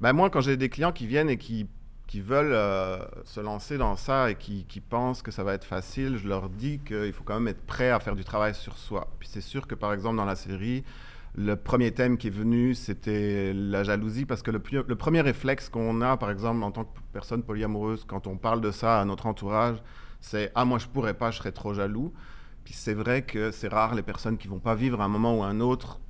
[0.00, 1.68] Ben moi, quand j'ai des clients qui viennent et qui
[2.14, 6.28] veulent euh, se lancer dans ça et qui, pensent que ça va être facile, je
[6.28, 9.08] leur dis qu'il faut quand même être prêt à faire du travail sur soi.
[9.18, 10.84] Puis c'est sûr que par exemple dans la série,
[11.34, 16.00] le premier thème qui est venu, c'était la jalousie, parce que le, premier réflexe qu'on
[16.00, 19.26] a, par exemple, en tant que personne polyamoureuse, quand on parle de ça à notre
[19.26, 19.82] entourage,
[20.20, 22.12] c'est Ah, moi, je pourrais pas, je serais trop jaloux.
[22.64, 25.38] Puis c'est vrai que c'est rare les personnes qui vont pas vivre à un moment
[25.38, 26.00] ou un autre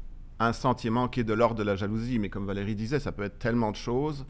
[0.41, 2.19] un sentiment qui est de l'ordre de la jalousie.
[2.19, 4.27] Mais comme Valérie disait, ça peut être tellement de choses.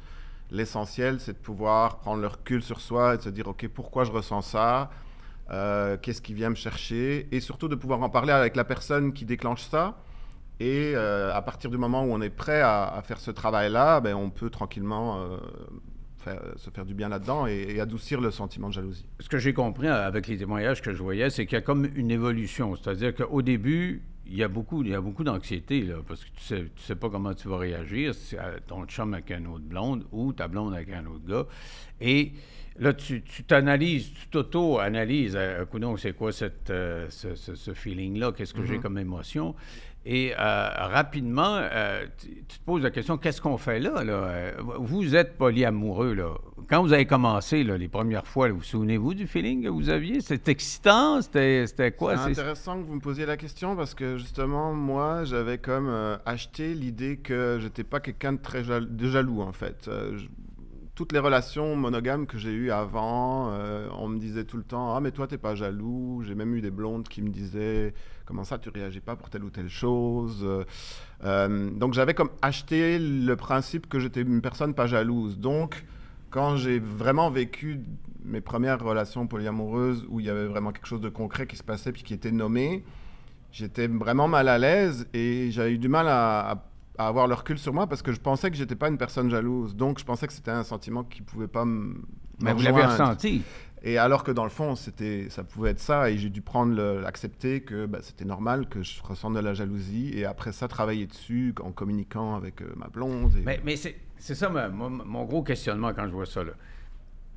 [0.50, 4.04] L'essentiel, c'est de pouvoir prendre le recul sur soi et de se dire Ok, pourquoi
[4.04, 4.90] je ressens ça?
[5.50, 7.28] Euh, Qu'est-ce qui vient me chercher?
[7.32, 9.96] Et surtout de pouvoir en parler avec la personne qui déclenche ça
[10.60, 14.14] et euh, à partir du moment où on est prêt à, faire ce travail-là, ben,
[14.14, 18.74] on peut tranquillement euh, se faire du bien là-dedans et, et, adoucir le sentiment de
[18.74, 19.06] jalousie.
[19.20, 21.88] Ce que j'ai compris avec les témoignages que je voyais, c'est qu'il y a comme
[21.94, 22.74] une évolution.
[22.74, 26.30] C'est-à-dire qu'au début, il y a beaucoup, il y a beaucoup d'anxiété, là, parce que
[26.30, 28.36] tu sais, tu sais pas comment tu vas réagir, si
[28.66, 31.46] ton chum avec un autre blonde ou ta blonde avec un autre gars.
[32.00, 32.32] Et
[32.78, 35.34] là, tu t'analyses, tu t'auto-analyses.
[35.36, 35.64] Euh,
[35.96, 38.32] c'est quoi cette, euh, ce, ce, ce feeling-là?
[38.32, 39.54] Qu'est-ce que j'ai comme émotion?
[40.10, 44.52] Et euh, rapidement, euh, tu, tu, te poses la question, qu'est-ce qu'on fait là, là?
[44.78, 46.30] Vous êtes polyamoureux, là.
[46.66, 49.90] Quand vous avez commencé, là, les premières fois, là, vous souvenez-vous du feeling que vous
[49.90, 50.22] aviez?
[50.22, 51.20] C'était excitant?
[51.20, 52.16] C'était quoi?
[52.16, 56.16] C'est intéressant que vous me posiez la question parce que, justement, moi, j'avais comme euh,
[56.24, 59.90] acheté l'idée que j'étais pas quelqu'un de très jaloux, de jaloux, en fait.
[59.90, 60.24] Je,
[60.98, 64.96] toutes les relations monogames que j'ai eues avant, euh, on me disait tout le temps
[64.96, 66.24] Ah, mais toi, t'es pas jaloux.
[66.26, 67.94] J'ai même eu des blondes qui me disaient
[68.26, 70.44] Comment ça, tu réagis pas pour telle ou telle chose
[71.22, 75.38] euh, Donc, j'avais comme acheté le principe que j'étais une personne pas jalouse.
[75.38, 75.84] Donc,
[76.30, 77.78] quand j'ai vraiment vécu
[78.24, 81.62] mes premières relations polyamoureuses où il y avait vraiment quelque chose de concret qui se
[81.62, 82.82] passait puis qui était nommé,
[83.52, 86.64] j'étais vraiment mal à l'aise et j'avais eu du mal à
[86.98, 89.30] à avoir le recul sur moi parce que je pensais que j'étais pas une personne
[89.30, 89.74] jalouse.
[89.76, 91.94] Donc, je pensais que c'était un sentiment qui pouvait pas me.
[92.40, 93.42] Mais vous l'avez ressenti.
[93.84, 96.74] Et alors que dans le fond, c'était, ça pouvait être ça, et j'ai dû prendre
[97.00, 101.06] l'accepter que bah, c'était normal que je ressente de la jalousie, et après ça, travailler
[101.06, 103.30] dessus en communiquant avec euh, ma blonde.
[103.38, 103.94] et- Mais, mais c'est
[104.34, 106.42] ça ma- mon, mon gros questionnement quand je vois ça.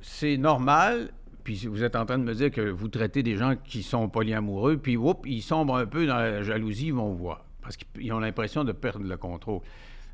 [0.00, 1.10] C'est normal,
[1.44, 4.08] puis vous êtes en train de me dire que vous traitez des gens qui sont
[4.08, 8.12] polyamoureux, puis oups, ils sombrent un peu dans la jalousie, ils vont voir, parce qu'ils
[8.12, 9.60] ont l'impression de perdre le contrôle.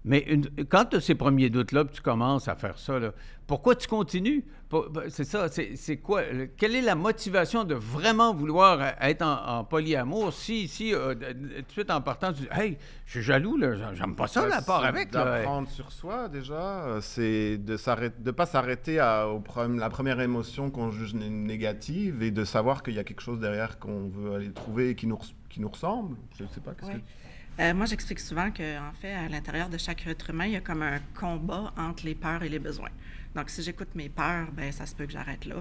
[0.05, 3.11] Mais une- quand tu as ces premiers doutes-là, tu commences à faire ça, là,
[3.49, 4.45] pourquoi tu continues?
[4.71, 6.23] Ben, C'est ça, c'est quoi?
[6.31, 10.95] le- Quelle est la motivation de vraiment vouloir euh, être en, en polyamour si, si
[10.95, 11.33] euh, de-
[11.63, 14.49] tout suite en partant, tu dis Hey, je suis jaloux, là, j'aime pas ça, Bah,
[14.49, 15.11] la part c'est avec.
[15.11, 16.85] D'apprendre sur soi, déjà.
[16.85, 17.77] euh, C'est de
[18.25, 22.45] ne pas s'arrêter à au problème- la première émotion qu'on juge né- négative et de
[22.45, 25.61] savoir qu'il y a quelque chose derrière qu'on veut aller trouver et qui nous, qui
[25.61, 26.17] nous ressemble.
[26.39, 26.73] Je ne sais pas.
[26.75, 26.99] qu'est-ce Oui.
[26.99, 27.28] que-
[27.61, 30.61] Euh, moi, j'explique souvent qu'en fait, à l'intérieur de chaque être humain, il y a
[30.61, 32.91] comme un combat entre les peurs et les besoins.
[33.35, 35.57] Donc, si j'écoute mes peurs, ben ça se peut que j'arrête là.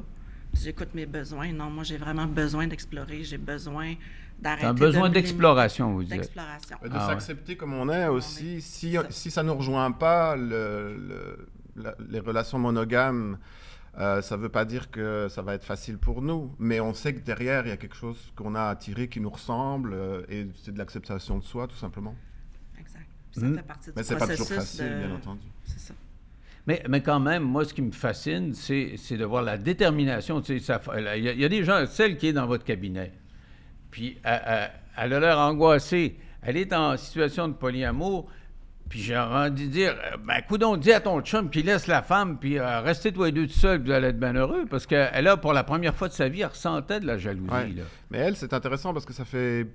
[0.54, 3.96] Si j'écoute mes besoins, non, moi, j'ai vraiment besoin d'explorer, j'ai besoin
[4.40, 4.68] d'arrêter.
[4.68, 6.14] Un besoin d'exploration, vous dites.
[6.14, 6.78] D'exploration.
[6.84, 7.14] De Ah ouais.
[7.14, 8.62] s'accepter comme on est aussi.
[8.62, 9.06] Si, ça.
[9.10, 13.38] si ça ne nous rejoint pas, le- le- la- les relations monogames,
[14.00, 16.54] euh, ça ne veut pas dire que ça va être facile pour nous.
[16.60, 19.30] Mais on sait que derrière, il y a quelque chose qu'on a attiré qui nous
[19.30, 19.94] ressemble.
[19.94, 22.16] euh, et c'est de l'acceptation de soi, tout simplement.
[22.80, 23.06] Exact.
[23.32, 23.56] Puis ça Mm.
[23.56, 25.48] fait partie du Mais c'est pas toujours facile, de- bien entendu.
[25.66, 25.94] C'est ça.
[26.68, 30.42] Mais, mais quand même, moi, ce qui me fascine, c'est c'est de voir la détermination.
[30.42, 32.66] Tu sais, Il y, a- il y a des gens, celle qui est dans votre
[32.66, 33.14] cabinet,
[33.90, 36.18] puis elle, elle- elle a l'air angoissée.
[36.42, 38.30] Elle est en situation de polyamour,
[38.90, 42.02] puis j'ai envie de dire, euh, ben, coudon, dis à ton chum qu'il laisse la
[42.02, 44.86] femme, puis euh, restez tous les deux tout seuls, vous allez être bien heureux, parce
[44.86, 47.50] qu'elle a, pour la première fois de sa vie, elle ressentait de la jalousie.
[47.50, 47.68] Ouais.
[47.70, 47.84] là.
[48.12, 49.68] Mais elle, c'est intéressant parce que ça fait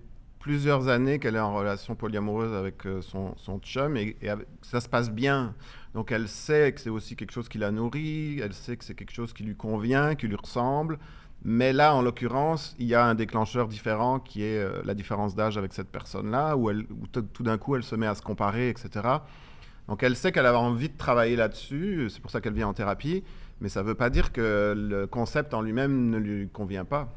[0.42, 4.16] plusieurs années qu'elle est en relation polyamoureuse avec euh, son, son chum et,
[4.62, 5.54] ça se passe bien.
[5.94, 8.94] Donc elle sait que c'est aussi quelque chose qui la nourrit, elle sait que c'est
[8.94, 10.98] quelque chose qui lui convient, qui lui ressemble.
[11.44, 15.34] Mais là, en l'occurrence, il y a un déclencheur différent qui est euh, la différence
[15.34, 18.22] d'âge avec cette personne-là, où, elle- où tout d'un coup elle se met à se
[18.22, 18.90] comparer, etc.
[19.88, 22.74] Donc elle sait qu'elle a envie de travailler là-dessus, c'est pour ça qu'elle vient en
[22.74, 23.24] thérapie,
[23.60, 27.12] mais ça ne veut pas dire que le concept en lui-même ne lui convient pas.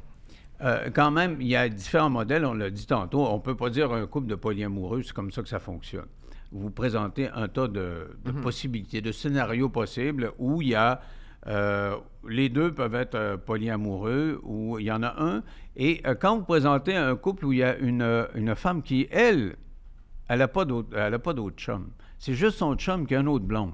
[0.62, 3.28] Euh, quand même, il y a différents modèles, on l'a dit tantôt.
[3.28, 6.06] On ne peut pas dire un couple de polyamoureux, c'est comme ça que ça fonctionne.
[6.52, 11.02] Vous présentez un tas de, de possibilités, de scénarios possibles où il y a.
[11.48, 15.44] euh, les deux peuvent être euh, polyamoureux, ou il y en a un.
[15.76, 19.08] Et euh, quand vous présentez un couple où il y a une, une femme qui,
[19.12, 19.56] elle,
[20.28, 21.92] elle n'a pas d'autre chum.
[22.18, 23.74] C'est juste son chum qui a un autre blonde.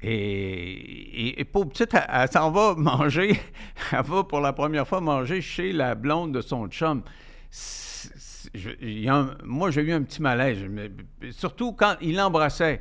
[0.00, 3.40] Et, et, pauvre petite, elle, s'en va manger,
[3.92, 7.02] elle va pour la première fois manger chez la blonde de son chum.
[9.44, 10.64] Moi, j'ai eu un petit malaise,
[11.32, 12.80] surtout quand il l'embrassait.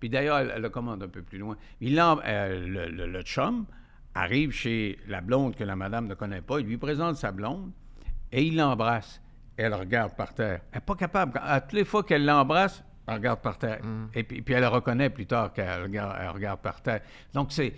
[0.00, 1.56] Puis d'ailleurs, elle, elle le commande un peu plus loin.
[1.80, 3.66] Il euh, le, le- le chum
[4.14, 7.70] arrive chez la blonde que la madame ne connaît pas, il lui présente sa blonde
[8.32, 9.20] et il l'embrasse.
[9.56, 10.60] Elle regarde par terre.
[10.72, 11.40] Elle n'est pas capable.
[11.42, 13.80] À toutes les fois qu'elle l'embrasse, elle regarde par terre.
[14.14, 17.00] Et puis, puis elle le reconnaît plus tard qu'elle regarde, par terre.
[17.32, 17.72] Donc, c'est,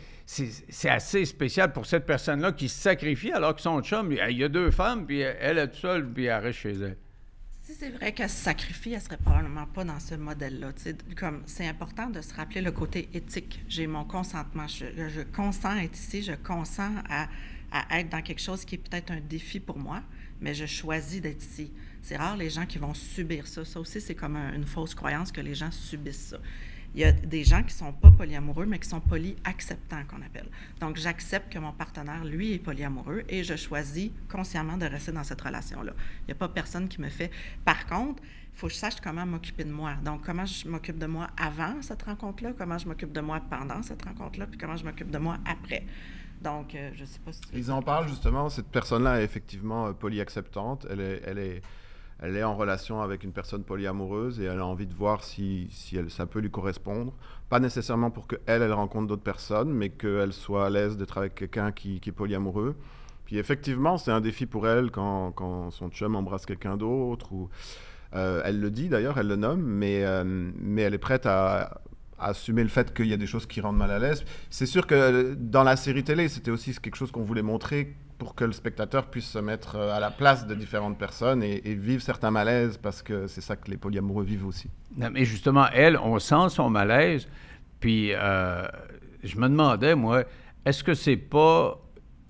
[0.89, 4.45] assez spécial pour cette personne-là qui se sacrifie alors que son chum, il il y
[4.45, 6.97] a deux femmes, puis elle est toute seule, puis elle reste chez elle.
[7.69, 10.73] Si c'est vrai qu'elle se sacrifie, elle serait probablement pas dans ce modèle-là.
[11.19, 13.63] Comme c'est important de se rappeler le côté éthique.
[13.69, 14.67] J'ai mon consentement.
[14.67, 16.23] Je, consens à être ici.
[16.23, 17.29] Je consens à,
[17.71, 20.03] à être dans quelque chose qui est peut-être un défi pour moi,
[20.41, 21.71] mais je choisis d'être ici.
[22.01, 23.67] C'est rare les gens qui vont subir ça.
[23.67, 26.39] Ça aussi, c'est comme un- une fausse croyance que les gens subissent ça.
[26.95, 30.49] Il y a des gens qui sont pas polyamoureux, mais qui sont polyacceptants, qu'on appelle.
[30.81, 35.25] Donc, j'accepte que mon partenaire, lui, est polyamoureux et je choisis consciemment de rester dans
[35.25, 35.93] cette relation-là.
[36.23, 37.31] Il n'y a pas personne qui me fait.
[37.65, 39.95] Par contre, il faut que je sache comment m'occuper de moi.
[40.05, 43.83] Donc, comment je m'occupe de moi avant cette rencontre-là, comment je m'occupe de moi pendant
[43.83, 45.85] cette rencontre-là, puis comment je m'occupe de moi après.
[46.41, 47.41] Donc, euh, je ne sais pas si...
[47.53, 48.49] Ils en parlent justement.
[48.49, 50.87] Cette personne-là est effectivement euh, polyacceptante.
[50.91, 51.63] Elle est, elle, est,
[52.21, 55.69] elle est en relation avec une personne polyamoureuse et elle a envie de voir si,
[55.71, 57.13] si ça peut lui correspondre.
[57.49, 61.37] Pas nécessairement pour qu'elle, elle rencontre d'autres personnes, mais qu'elle soit à l'aise d'être avec
[61.37, 62.75] quelqu'un qui, qui est polyamoureux.
[63.25, 67.33] Puis effectivement, c'est un défi pour elle quand, quand son chum embrasse quelqu'un d'autre.
[67.33, 67.49] Ou,
[68.15, 71.81] euh, elle le dit d'ailleurs, elle le nomme, mais, euh, mais elle est prête à,
[72.19, 74.25] à assumer le fait qu'il y a des choses qui rendent mal à l'aise.
[74.51, 78.35] C'est sûr que dans la série télé, c'était aussi quelque chose qu'on voulait montrer pour
[78.35, 81.75] que le spectateur puisse se mettre euh, à la place de différentes personnes et, et
[81.75, 84.69] vivre certains malaises, parce que c'est ça que les polyamoureux vivent aussi.
[84.97, 87.29] Non, mais justement, elle, on sent son malaise.
[87.81, 88.67] Puis euh,
[89.23, 90.25] je me demandais, moi,
[90.65, 91.81] est-ce que c'est pas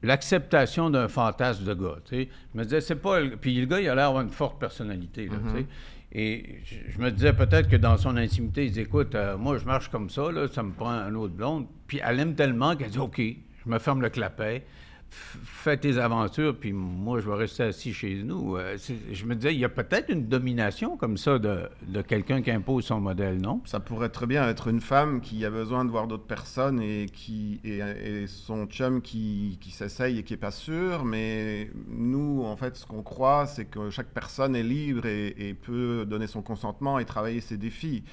[0.03, 1.97] l'acceptation d'un fantasme de gars?
[2.05, 2.29] tu sais?
[2.55, 3.21] Je me disais, c'est pas.
[3.21, 5.27] le- Puis le gars, il a l'air d'avoir une forte personnalité.
[5.27, 5.67] Là, tu sais?
[6.13, 9.59] Et je, je me disais peut-être que dans son intimité, il dit écoute, euh, moi,
[9.59, 11.67] je marche comme ça, là, ça me prend un autre blonde.
[11.87, 14.65] Puis elle aime tellement qu'elle dit OK, je me ferme le clapet.
[15.11, 18.57] Fais tes aventures, puis moi, je vais rester assis chez nous.
[18.57, 18.77] Euh,
[19.13, 21.69] je me disais, il y a peut-être une domination comme ça de,
[22.07, 23.63] quelqu'un qui impose son modèle, non?
[23.65, 27.07] Ça pourrait très bien être une femme qui a besoin de voir d'autres personnes et,
[27.07, 31.05] qui, et, son chum qui, qui s'essaye et qui n'est pas sûr.
[31.05, 36.07] Mais nous, en fait, ce qu'on croit, c'est que chaque personne est libre et, peut
[36.07, 38.05] donner son consentement et travailler ses défis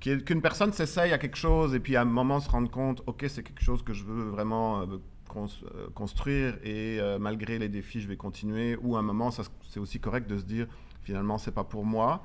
[0.00, 3.24] qu'une personne s'essaye à quelque chose et puis à un moment se rendre compte, ok,
[3.28, 4.84] c'est quelque chose que je veux vraiment
[5.36, 8.76] euh, construire et euh, malgré les défis, je vais continuer.
[8.82, 10.66] Ou à un moment, c'est aussi correct de se dire
[11.02, 12.24] finalement, c'est pas pour moi.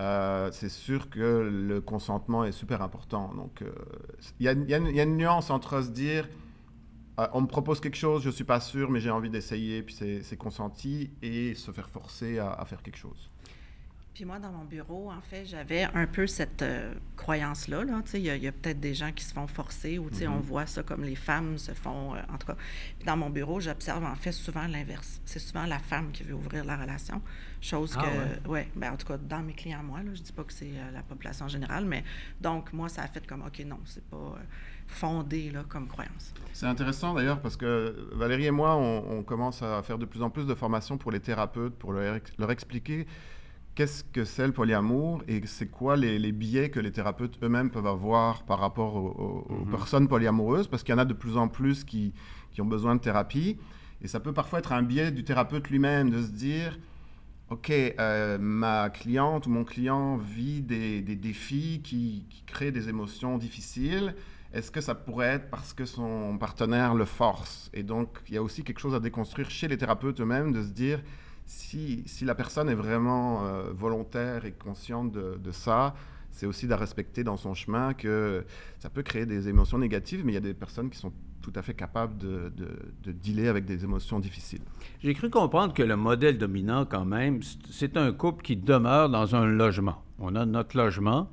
[0.00, 3.32] Euh, c'est sûr que le consentement est super important.
[3.34, 3.62] Donc,
[4.40, 6.28] il y, a une nuance entre se dire
[7.32, 10.36] on me propose quelque chose, je suis pas sûr, mais j'ai envie d'essayer, puis c'est
[10.36, 13.30] consenti, et se faire forcer à faire quelque chose.
[14.16, 17.84] Puis moi, dans mon bureau, en fait, j'avais un peu cette euh, croyance-là.
[17.84, 18.00] Là.
[18.14, 20.40] Il y a, peut-être des gens qui se font forcer ou on mm-hmm.
[20.40, 22.14] voit ça comme les femmes se font.
[22.14, 22.56] Euh, en tout cas,
[23.04, 25.20] dans mon bureau, j'observe en fait souvent l'inverse.
[25.26, 27.20] C'est souvent la femme qui veut ouvrir la relation.
[27.60, 28.48] Chose ah que.
[28.48, 28.70] Ouais.
[28.74, 30.90] ben, en tout cas, dans mes clients, moi, là, je dis pas que c'est euh,
[30.94, 32.02] la population générale, mais
[32.40, 34.38] donc, moi, ça a fait comme OK, non, c'est pas
[34.86, 36.32] fondé là, comme croyance.
[36.54, 40.30] C'est intéressant d'ailleurs parce que Valérie et moi, on, commence à faire de plus en
[40.30, 43.06] plus de formations pour les thérapeutes, pour leur, leur expliquer
[43.76, 47.86] qu'est-ce que c'est le polyamour et c'est quoi les, biais que les thérapeutes eux-mêmes peuvent
[47.86, 49.70] avoir par rapport aux, mhm.
[49.70, 52.12] personnes polyamoureuses, parce qu'il y en a de plus en plus qui,
[52.58, 53.58] ont besoin de thérapie.
[54.00, 56.78] Et ça peut parfois être un biais du thérapeute lui-même de se dire,
[57.50, 63.36] OK, euh, ma cliente ou mon client vit des, défis qui, qui, créent des émotions
[63.36, 64.14] difficiles.
[64.54, 67.70] Est-ce que ça pourrait être parce que son partenaire le force?
[67.74, 70.62] Et donc, il y a aussi quelque chose à déconstruire chez les thérapeutes eux-mêmes de
[70.62, 71.02] se dire,
[71.46, 75.94] si, la personne est vraiment euh, volontaire et consciente de, ça,
[76.30, 78.44] c'est aussi de respecter dans son chemin que
[78.78, 81.52] ça peut créer des émotions négatives, mais il y a des personnes qui sont tout
[81.54, 82.52] à fait capables de,
[83.04, 84.62] de, dealer avec des émotions difficiles.
[85.00, 89.36] J'ai cru comprendre que le modèle dominant, quand même, c'est un couple qui demeure dans
[89.36, 90.02] un logement.
[90.18, 91.30] On a notre logement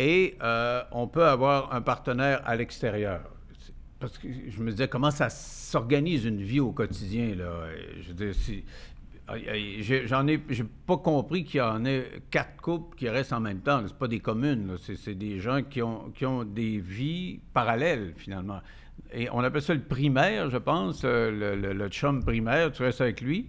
[0.00, 3.20] et euh, on peut avoir un partenaire à l'extérieur.
[4.00, 7.66] Parce que je me disais, comment ça s'organise une vie au quotidien, là?
[8.00, 8.34] Je veux dire,
[10.06, 13.60] J'en ai, j'ai pas compris qu'il y en ait quatre couples qui restent en même
[13.60, 13.82] temps.
[13.86, 18.60] C'est pas des communes, c'est, des gens qui ont, qui ont des vies parallèles finalement.
[19.12, 23.00] Et on appelle ça le primaire, je pense, euh, le, le, chum primaire, tu restes
[23.00, 23.48] avec lui.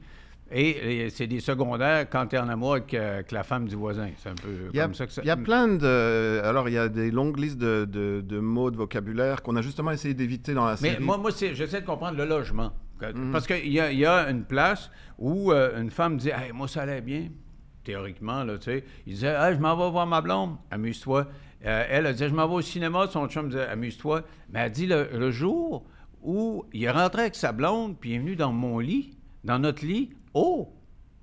[0.51, 4.09] Et, c'est des secondaires quand tu es en amour euh, avec, la femme du voisin.
[4.17, 5.21] C'est un peu comme ça que ça...
[5.23, 6.41] Il y a plein de...
[6.43, 9.91] Alors, il y a des longues listes de, de, mots, de vocabulaire qu'on a justement
[9.91, 10.97] essayé d'éviter dans la série.
[10.99, 12.73] Mais moi, moi j'essaie de comprendre le logement.
[13.01, 13.31] Mhm.
[13.31, 16.83] Parce qu'il y, y, a une place où euh, une femme dit hey, Moi, ça
[16.83, 17.29] allait bien.
[17.83, 18.83] Théoriquement, là, tu sais.
[19.07, 21.27] Il disait hey, Je m'en vais voir ma blonde, amuse-toi.
[21.65, 23.07] Euh, elle, a dit Je m'en vais au cinéma.
[23.07, 24.23] Son chum disait Amuse-toi.
[24.51, 25.85] Mais elle dit le, jour
[26.21, 29.59] où il est rentré avec sa blonde, puis il est venu dans mon lit, dans
[29.59, 30.73] notre lit, oh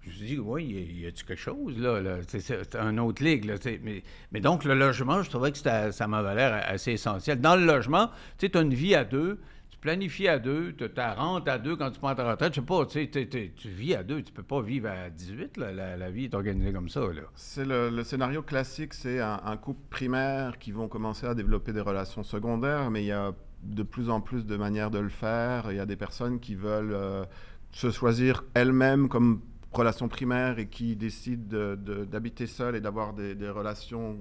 [0.07, 0.65] je me suis dit, oui,
[1.01, 2.01] y a-tu quelque chose, là?
[2.29, 3.55] C'est un autre ligue, là.
[3.83, 7.41] Mais, mais, donc, le logement, je trouvais que ça m'avait l'air assez essentiel.
[7.41, 8.07] Dans le logement,
[8.39, 9.41] tu sais, tu as une vie à deux,
[9.81, 12.55] planifies à deux, tu rente à deux quand tu prends ta retraite.
[12.55, 15.57] Je sais pas, tu vis à deux, tu peux pas vivre à 18.
[15.57, 17.03] la, vie est organisée comme ça.
[17.35, 22.23] C'est le, scénario classique, c'est un, couple primaire qui vont commencer à développer des relations
[22.23, 25.71] secondaires, mais il y a de plus en plus de manières de le faire.
[25.71, 27.25] Il y a des personnes qui veulent euh,
[27.73, 29.41] se choisir elles-mêmes comme
[29.73, 34.17] relation primaire et qui décident d'habiter seules et d'avoir des, relations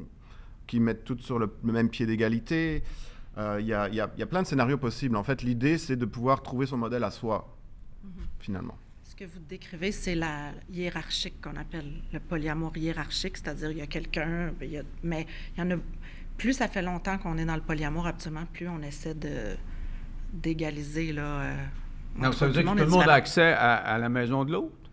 [0.68, 2.84] qui mettent toutes sur le même pied d'égalité.
[3.38, 5.15] Euh, il y, a, plein de scénarios possibles.
[5.15, 7.48] En fait, l'idée, c'est de pouvoir trouver son modèle à soi,
[8.04, 8.12] mhm.
[8.39, 8.78] finalement.
[9.04, 13.82] Ce que vous décrivez, c'est la hiérarchique qu'on appelle le polyamour hiérarchique, c'est-à-dire il y
[13.82, 15.80] a quelqu'un, ben, mais il y en a.
[16.38, 19.56] Plus ça fait longtemps qu'on est dans le polyamour, absolument, plus on essaie de
[20.34, 21.21] d'égaliser là.
[21.21, 21.56] Euh,
[22.17, 24.85] non, ça veut dire que tout le monde a accès à la maison de l'autre?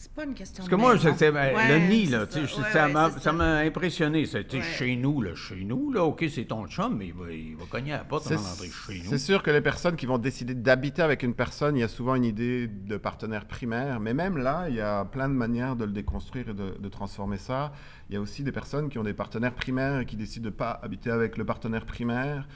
[0.00, 4.26] C'est pas une question Parce que moi, c'est, ben, le nid, là, ça, m'a, impressionné.
[4.26, 7.56] C'était chez nous, là, chez nous, là, OK, c'est ton chum, mais il va, il
[7.56, 9.10] va cogner à la porte avant d'entrer chez nous.
[9.10, 11.88] C'est sûr que les personnes qui vont décider d'habiter avec une personne, il y a
[11.88, 15.74] souvent une idée de partenaire primaire, mais même là, il y a plein de manières
[15.74, 17.72] de le déconstruire et de, transformer ça.
[18.08, 20.50] Il y a aussi des personnes qui ont des partenaires primaires et qui décident de
[20.50, 22.46] ne pas habiter avec le partenaire primaire.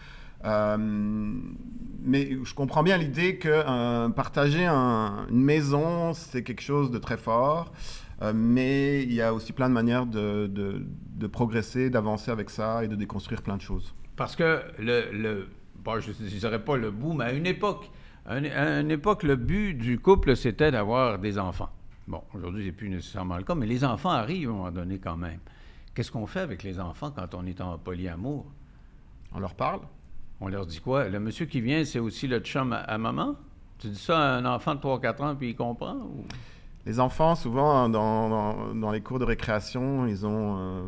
[0.45, 0.77] Euh,
[2.05, 7.17] mais je comprends bien l'idée que euh, partager une maison, c'est quelque chose de très
[7.17, 7.73] fort.
[8.23, 12.85] Euh, mais il y a aussi plein de manières de, de, progresser, d'avancer avec ça
[12.85, 13.95] et de déconstruire plein de choses.
[14.17, 15.49] Parce que le, le
[15.83, 17.91] bon, je ne dirais pas le bout, mais à une époque,
[18.27, 21.71] à une, époque, le but du couple, c'était d'avoir des enfants.
[22.07, 24.99] Bon, aujourd'hui, c'est plus nécessairement le cas, mais les enfants arrivent à un moment donné
[24.99, 25.39] quand même.
[25.95, 28.47] Qu'est-ce qu'on fait avec les enfants quand on est en polyamour?
[29.33, 29.81] On leur parle
[30.43, 31.09] on leur dit quoi?
[31.09, 33.37] Le monsieur qui vient, c'est aussi le chum à, maman?
[33.79, 35.99] Tu dis ça à un enfant de 3-4 ans, puis il comprend?
[36.85, 40.83] Les enfants, souvent, dans, dans, les cours de récréation, ils ont euh,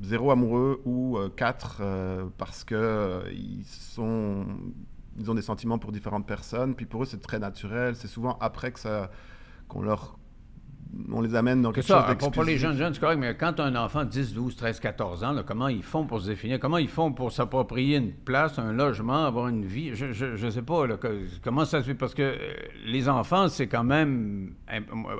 [0.00, 4.46] zéro amoureux ou euh, quatre euh, parce que ils sont
[5.18, 6.76] ils ont des sentiments pour différentes personnes.
[6.76, 7.96] Puis pour eux, c'est très naturel.
[7.96, 9.10] C'est souvent après que ça
[9.66, 10.18] qu'on leur
[11.12, 13.60] on les amène dans quelque ça, chose Pour les jeunes, jeunes, c'est correct, mais quand
[13.60, 16.58] un enfant de 10, 12, 13, 14 ans, comment ils font pour se définir?
[16.60, 19.94] Comment ils font pour s'approprier une place, un logement, avoir une vie?
[19.94, 20.86] Je ne sais pas
[21.42, 21.94] comment ça se fait?
[21.94, 22.36] Parce que euh,
[22.86, 24.54] les enfants, c'est quand même,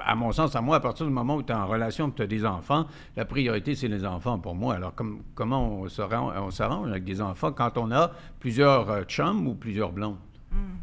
[0.05, 2.13] à mon sens, à moi, à partir du moment où tu es en relation et
[2.13, 4.75] tu as des enfants, la priorité, c'est les enfants pour moi.
[4.75, 4.95] Alors,
[5.35, 10.19] comment on s'arrange avec des enfants quand on a plusieurs euh, chums ou plusieurs blondes?
[10.51, 10.79] Hmm.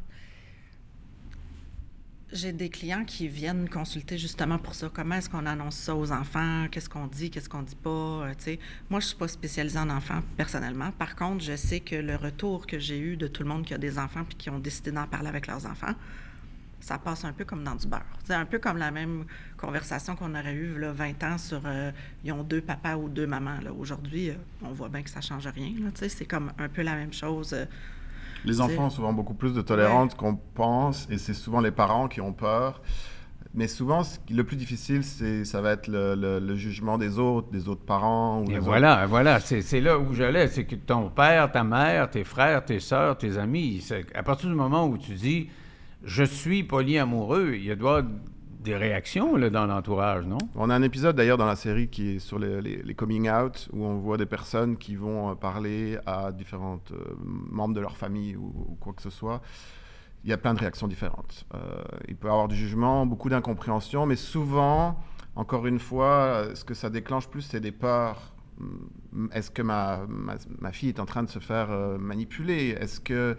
[2.34, 4.90] J'ai des clients qui viennent consulter justement pour ça.
[4.94, 6.68] Comment est-ce qu'on annonce ça aux enfants?
[6.72, 7.30] Qu'est-ce qu'on dit?
[7.30, 7.90] Qu'est-ce qu'on dit pas?
[7.90, 8.56] Euh,
[8.90, 10.94] moi, je suis pas spécialisée en enfants personnellement.
[10.94, 13.74] Par contre, je sais que le retour que j'ai eu de tout le monde qui
[13.74, 15.94] a des enfants puis qui ont décidé d'en parler avec leurs enfants,
[16.80, 18.06] ça passe un peu comme dans du beurre.
[18.24, 19.26] C'est un peu comme la même
[19.58, 21.92] conversation qu'on aurait eue là, 20 ans sur euh,
[22.24, 23.60] ils ont deux papas ou deux mamans.
[23.78, 25.74] Aujourd'hui, euh, on voit bien que ça change rien.
[25.96, 27.54] C'est comme un peu la même chose.
[28.46, 32.08] Les enfants ont souvent beaucoup plus de tolérance qu'on pense, et c'est souvent les parents
[32.08, 32.82] qui ont peur.
[33.54, 37.84] Mais souvent, le plus difficile, c'est, ça va être le, jugement des autres, des autres
[37.84, 38.46] parents.
[38.46, 40.48] et voilà, voilà, c'est, là où j'allais.
[40.48, 43.86] C'est que ton père, ta mère, tes frères, tes sœurs, tes amis,
[44.16, 45.50] à partir du moment où tu dis
[46.04, 48.04] «je suis polyamoureux», il doit
[48.62, 50.38] des réactions dans l'entourage, non?
[50.56, 53.84] On a un épisode d'ailleurs dans la série qui est sur les, coming out, où
[53.84, 58.36] on voit des personnes qui vont euh, parler à différents euh, membres de leur famille
[58.36, 59.42] ou, quoi que ce soit.
[60.24, 61.46] Il y a plein de réactions différentes.
[61.56, 65.00] Euh, il peut y avoir du jugement, beaucoup d'incompréhension, mais souvent,
[65.36, 68.34] encore une fois, ce que ça déclenche plus, c'est des peurs.
[68.60, 70.02] Hum, est-ce que ma,
[70.60, 72.78] ma, fille est en train de se faire manipuler?
[72.80, 73.36] Est-ce que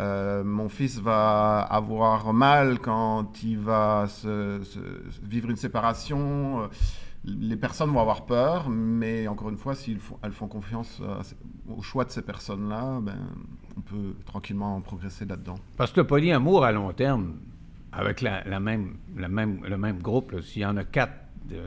[0.00, 4.06] euh, mon fils va avoir mal quand il va
[5.22, 6.62] vivre une séparation.
[6.62, 6.66] Euh,
[7.24, 11.00] les personnes vont avoir peur, mais encore une fois, si elles font confiance
[11.68, 13.16] au choix de ces personnes-là, ben,
[13.78, 15.54] on peut tranquillement progresser là-dedans.
[15.78, 17.36] Parce que le polyamour à long terme,
[17.92, 21.14] avec le même groupe, s'il y en a quatre,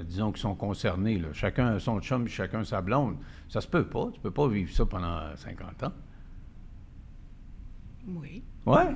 [0.06, 3.16] disons, qui sont concernés, chacun son chum, chacun sa blonde,
[3.50, 4.10] ça se peut pas.
[4.14, 5.92] Tu peux pas vivre ça pendant 50 ans.
[8.08, 8.44] Oui.
[8.66, 8.96] Ouais.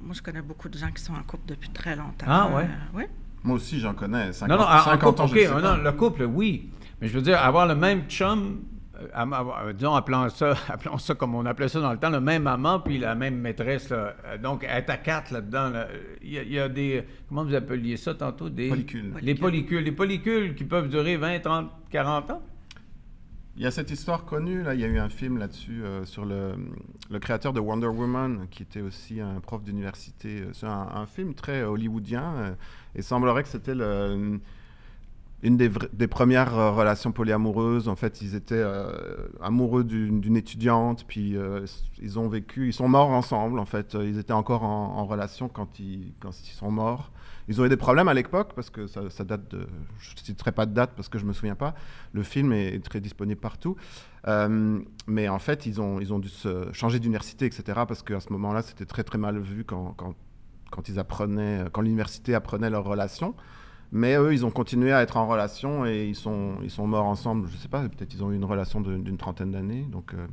[0.00, 2.26] Moi, je connais beaucoup de gens qui sont en couple depuis très longtemps.
[2.26, 2.64] Ah, ouais?
[2.64, 3.04] Euh, oui.
[3.44, 4.32] Moi aussi, j'en connais.
[4.32, 6.70] 50, non, non, 50 ans, OK, non, le couple, oui.
[7.00, 8.62] Mais je veux dire, avoir le même chum,
[8.96, 12.46] euh, disons, appelons ça, appelons ça comme on appelait ça dans le temps, le même
[12.46, 13.88] amant puis la même maîtresse.
[13.92, 14.10] Euh,
[14.42, 15.72] donc, être à quatre là-dedans,
[16.22, 17.04] il y, a des.
[17.28, 18.48] Comment vous appeliez ça tantôt?
[18.48, 19.14] Des, Polycules.
[19.22, 19.84] Les polycules.
[19.84, 22.42] Les polycules qui peuvent durer 20, 30, 40 ans.
[23.58, 26.04] Il y a cette histoire connue, là, il y a eu un film là-dessus euh,
[26.04, 26.54] sur le,
[27.10, 30.44] le, créateur de Wonder Woman, qui était aussi un prof d'université.
[30.52, 32.54] C'est un, film très hollywoodien, euh,
[32.94, 33.74] et semblerait que c'était
[35.42, 37.88] une des, premières euh, relations polyamoureuses.
[37.88, 38.64] En fait, ils étaient
[39.40, 41.36] amoureux d'une étudiante, puis
[42.00, 43.58] ils ont vécu, ils sont morts ensemble.
[43.58, 46.12] En fait, ils étaient encore en, relation quand ils,
[46.54, 47.12] sont morts.
[47.48, 49.66] Ils ont eu des problèmes à l'époque parce que ça, date de.
[49.98, 51.74] Je ne citerai pas de date parce que je ne me souviens pas.
[52.12, 53.76] Le film est très disponible partout.
[54.26, 57.80] Euh, mais en fait, ils ont, dû se changer d'université, etc.
[57.86, 59.94] Parce qu'à ce moment-là, c'était très très mal vu quand,
[60.70, 63.34] quand, ils apprenaient, quand l'université apprenait leur relation.
[63.90, 67.06] Mais eux, ils ont continué à être en relation et ils sont, ils sont morts
[67.06, 67.48] ensemble.
[67.48, 69.86] Je ne sais pas, peut-être ils ont eu une relation d'une trentaine d'années.
[69.90, 70.14] Donc.
[70.14, 70.26] Euh.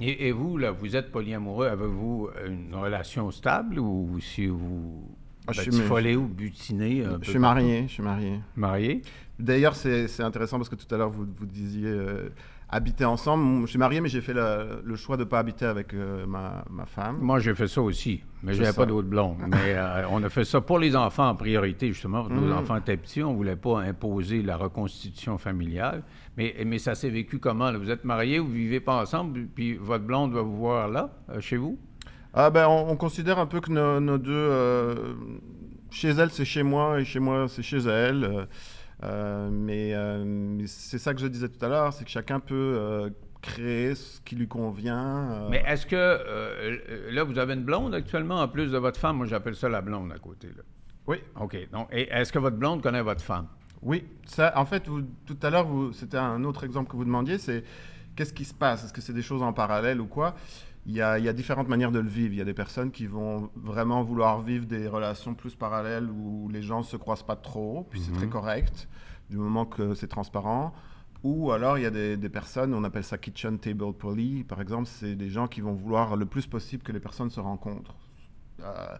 [0.00, 5.08] Et, et, vous, là, vous êtes polyamoureux, avez-vous une relation stable ou si vous
[5.48, 8.40] ah, je suis ou butiné Je suis marié, je suis marié.
[8.56, 9.02] Marié?
[9.38, 12.30] D'ailleurs, c'est intéressant parce que tout à l'heure, vous, vous disiez euh,
[12.68, 13.62] habiter ensemble.
[13.62, 16.64] Je suis marié, mais j'ai fait le choix de ne pas habiter avec euh, ma,
[16.70, 17.18] ma, femme.
[17.20, 19.38] Moi, j'ai fait ça aussi, mais je n'avais pas d'autre blonde.
[19.48, 22.28] mais euh, on a fait ça pour les enfants en priorité, justement.
[22.28, 22.52] Nos mhm.
[22.52, 26.02] enfants étaient petits, on ne voulait pas imposer la reconstitution familiale.
[26.36, 27.72] Mais, mais ça s'est vécu comment?
[27.72, 31.10] Vous êtes marié, vous ne vivez pas ensemble, puis votre blonde va vous voir là,
[31.40, 31.78] chez vous?
[32.38, 34.30] Ah ben, on, considère un peu que nos, deux...
[34.30, 35.14] Euh,
[35.90, 38.46] chez elle, c'est chez moi, et chez moi, c'est chez elle.
[39.04, 43.12] Euh, euh, mais, c'est ça que je disais tout à l'heure, c'est que chacun peut
[43.42, 45.48] créer ce qui lui convient.
[45.50, 47.10] Mais est-ce que...
[47.10, 49.18] là, vous avez une blonde actuellement, en plus de votre femme?
[49.18, 50.48] Moi, j'appelle ça la blonde à côté.
[50.48, 50.62] Là.
[51.06, 51.18] Oui.
[51.40, 51.56] OK.
[51.70, 53.46] Donc, est-ce que votre blonde connaît votre femme?
[53.82, 54.04] Oui.
[54.24, 57.62] Ça, en fait, tout à l'heure, c'était un autre exemple que vous demandiez, c'est
[58.16, 58.84] qu'est-ce qui se passe?
[58.84, 60.34] Est-ce que c'est des choses en parallèle ou quoi?
[60.88, 62.32] Il y, a, différentes manières de le vivre.
[62.32, 66.48] Il y a des personnes qui vont vraiment vouloir vivre des relations plus parallèles où
[66.48, 68.32] les gens ne se croisent pas trop, puis c'est très mhm.
[68.32, 68.88] correct,
[69.28, 70.72] du moment que c'est transparent.
[71.24, 74.86] Ou alors il y a des, personnes, on appelle ça kitchen table poly, par exemple,
[74.86, 77.96] c'est des gens qui vont vouloir le plus possible que les personnes se rencontrent.
[78.60, 78.96] Euh, euh,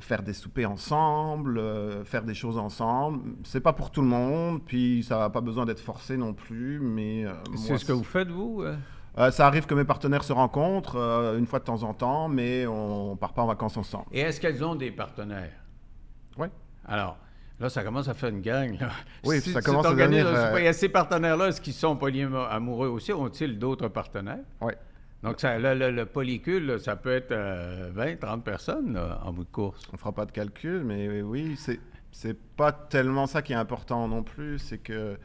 [0.00, 3.20] faire des soupers ensemble, euh, faire des choses ensemble.
[3.44, 6.80] C'est pas pour tout le monde, puis ça n'a pas besoin d'être forcé non plus,
[6.80, 7.24] mais...
[7.26, 8.62] euh, C'est ce que vous faites, vous?
[8.62, 8.74] euh?
[9.18, 12.28] euh, ça arrive que mes partenaires se rencontrent euh, une fois de temps en temps,
[12.28, 14.06] mais on, on part pas en vacances ensemble.
[14.12, 15.52] Et est-ce qu'elles ont des partenaires?
[16.38, 16.46] Oui.
[16.86, 17.18] Alors,
[17.58, 18.78] là, ça commence à faire une gang.
[18.80, 18.88] Là.
[19.24, 21.96] Oui, Si ça commence à devenir, euh, Il y a ces partenaires-là, est-ce qu'ils sont
[21.96, 23.12] polyamoureux aussi?
[23.12, 24.44] Ont-ils d'autres partenaires?
[24.62, 24.72] Oui.
[25.22, 29.32] Donc, ça, le, le- le polycule, ça peut être euh, 20, 30 personnes là, en
[29.32, 29.82] bout de course.
[29.92, 31.78] On fera pas de calcul, mais oui, c'est
[32.12, 34.58] c'est pas tellement ça qui est important non plus.
[34.58, 35.16] C'est que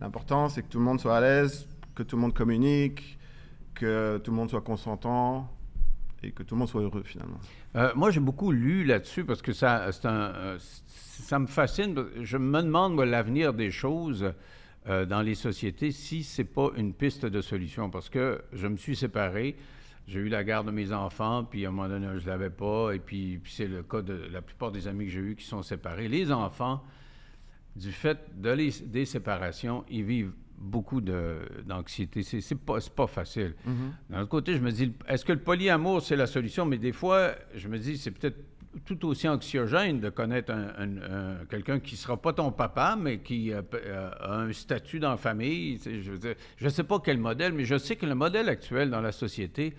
[0.00, 3.18] l'important, c'est que tout le monde soit à l'aise, que tout le monde communique,
[3.74, 5.48] que tout le monde soit consentant
[6.22, 7.38] et que tout le monde soit heureux finalement.
[7.76, 11.94] Euh, moi, j'ai beaucoup lu là-dessus parce que ça, c'est un, euh, ça me fascine.
[12.22, 14.32] Je me demande, moi, l'avenir des choses
[14.88, 17.88] euh, dans les sociétés, si c'est pas une piste de solution.
[17.90, 19.56] Parce que je me suis séparé,
[20.08, 22.50] j'ai eu la garde de mes enfants, puis à un moment donné, je ne l'avais
[22.50, 22.92] pas.
[22.92, 25.44] Et puis, puis c'est le cas de la plupart des amis que j'ai eus qui
[25.46, 26.08] sont séparés.
[26.08, 26.82] Les enfants,
[27.76, 32.22] du fait de les- des séparations, ils vivent beaucoup d'anxiété.
[32.22, 33.54] C'est pas, pas facile.
[34.10, 36.66] D'un autre côté, je me dis, est-ce que le polyamour, c'est la solution?
[36.66, 38.38] Mais des fois, je me dis, c'est peut-être
[38.86, 40.96] tout aussi anxiogène de connaître un- un-
[41.42, 44.98] un- quelqu'un qui ne sera pas ton papa, mais qui euh, euh, a un statut
[44.98, 45.78] dans la famille.
[45.84, 49.12] Je ne sais pas quel modèle, mais je sais que le modèle actuel dans la
[49.12, 49.74] société,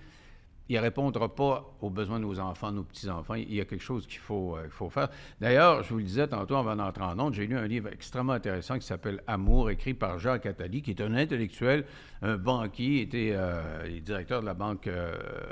[0.70, 3.34] il ne répondra pas aux besoins de nos enfants, nos petits-enfants.
[3.34, 5.10] Il y a quelque chose qu'il faut, euh, faut faire.
[5.42, 8.34] D'ailleurs, je vous le disais tantôt avant d'entrer en onde, j'ai lu un livre extrêmement
[8.34, 11.84] intéressant qui s'appelle Amour, écrit par Jacques Attali, qui est un intellectuel,
[12.22, 13.36] un banquier, était
[14.02, 14.90] directeur de la Banque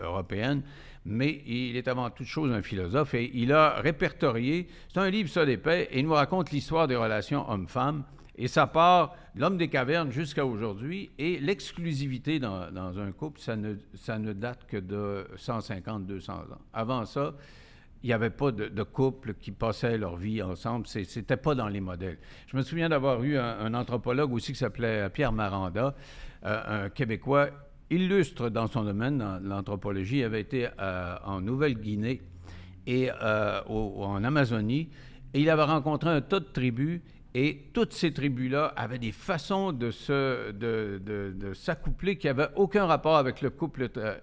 [0.02, 0.62] européenne,
[1.06, 5.30] mais il est avant toute chose un philosophe et il a répertorié, c'est un livre
[5.30, 8.04] ça d'épais, et il nous raconte l'histoire des relations hommes-femmes.
[8.36, 11.12] Et ça part l'homme des cavernes jusqu'à aujourd'hui.
[11.20, 16.62] Et l'exclusivité dans, un couple, ça ne, date que de 150, 200 ans.
[16.74, 17.34] Avant ça,
[18.04, 20.88] il n'y avait pas de, de couple qui passaient leur vie ensemble.
[20.88, 22.18] Ce n'était pas dans les modèles.
[22.47, 25.93] Je me souviens d'avoir eu un, un anthropologue aussi qui s'appelait Pierre Maranda,
[26.43, 27.49] euh, un Québécois
[27.92, 30.24] illustre dans son domaine, l'anthropologie.
[30.24, 32.22] Avait été euh, en Nouvelle-Guinée
[32.88, 34.89] et euh, en Amazonie.
[35.34, 37.02] Et il avait rencontré un tas de tribus.
[37.34, 42.86] Et toutes ces tribus-là avaient des façons de se, de, de- s'accoupler qui n'avaient aucun
[42.86, 43.88] rapport avec le couple.
[43.98, 44.18] euh,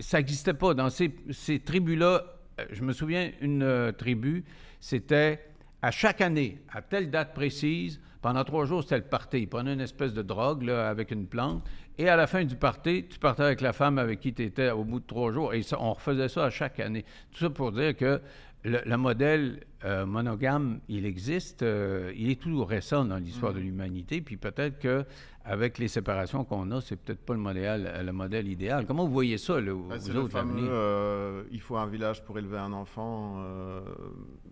[0.00, 0.74] ça n'existait pas.
[0.74, 2.24] Dans ces, ces tribus-là,
[2.70, 4.44] je me souviens, une tribu,
[4.78, 5.40] c'était
[5.80, 9.40] à chaque année, à telle date précise, pendant trois jours, c'était le party.
[9.40, 11.64] Ils prenaient une espèce de drogue avec une plante.
[11.98, 14.70] Et à la fin du party, tu partais avec la femme avec qui tu étais
[14.70, 15.52] au bout de trois jours.
[15.52, 17.04] Et ça, on refaisait ça à chaque année.
[17.32, 18.20] Tout ça pour dire que
[18.64, 21.62] le, le modèle euh, monogame, il existe.
[21.62, 24.20] euh, il est tout récent dans l'histoire de l'humanité.
[24.20, 25.04] Puis peut-être que
[25.44, 28.86] avec les séparations qu'on a, c'est peut-être pas le modèle, le modèle idéal.
[28.86, 32.22] Comment vous voyez ça, là, Bah, vous le autres, fameux, euh, il faut un village
[32.24, 33.42] pour élever un enfant.
[33.44, 33.80] euh,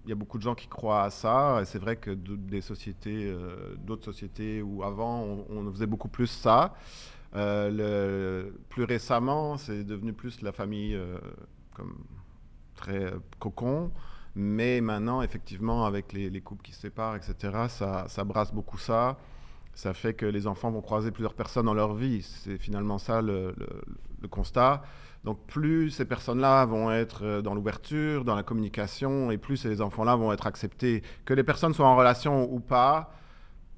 [0.04, 1.60] Il y a beaucoup de gens qui croient à ça.
[1.62, 6.08] Et c'est vrai que des sociétés, euh, d'autres sociétés où avant on, on faisait beaucoup
[6.08, 6.74] plus ça.
[7.36, 7.70] Euh,
[8.50, 11.18] le- plus récemment, c'est devenu plus la famille euh,
[11.74, 11.94] comme
[12.80, 13.90] très euh, cocon.
[14.34, 17.34] Mais maintenant, effectivement, avec les, les couples qui se séparent, etc.,
[17.68, 19.18] ça, ça brasse beaucoup ça.
[19.74, 22.22] Ça fait que les enfants vont croiser plusieurs personnes dans leur vie.
[22.22, 23.54] C'est finalement ça le
[24.30, 24.82] constat.
[25.24, 29.80] Donc plus ces personnes-là vont être euh, dans l'ouverture, dans la communication, et plus ces
[29.82, 31.02] enfants-là vont être acceptés.
[31.24, 33.12] Que les personnes soient en relation ou pas,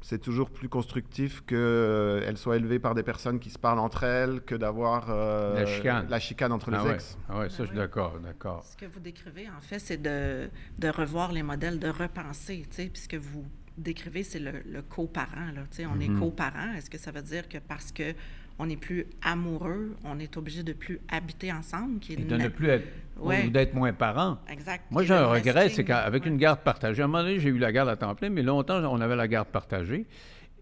[0.03, 4.41] c'est toujours plus constructif qu'elles soient élevées par des personnes qui se parlent entre elles
[4.43, 6.07] que d'avoir euh, La chicane.
[6.09, 7.17] la chicane entre Ah les ouais, ex.
[7.29, 8.65] ah ouais, ça, je suis d'accord, d'accord.
[8.65, 12.77] Ce que vous décrivez, en fait, c'est de, de revoir les modèles, de repenser, tu
[12.77, 13.45] sais, puis ce que vous
[13.79, 16.75] décrivez, c'est le, le coparent, là, tu sais, on est coparent.
[16.77, 18.13] Est-ce que ça veut dire que parce que
[18.59, 21.99] on n'est plus amoureux, on est obligé de plus habiter ensemble?
[22.01, 22.87] Qui est Et de na- ne plus être,
[23.19, 23.47] Ouais.
[23.47, 24.39] ou d'être moins parent.
[24.51, 24.85] Exact.
[24.91, 26.29] Moi, j'ai un regret, c'est qu'avec ouais.
[26.29, 28.43] une garde partagée, à un moment donné, j'ai eu la garde à temps plein, mais
[28.43, 30.07] longtemps, on avait la garde partagée.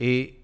[0.00, 0.36] Et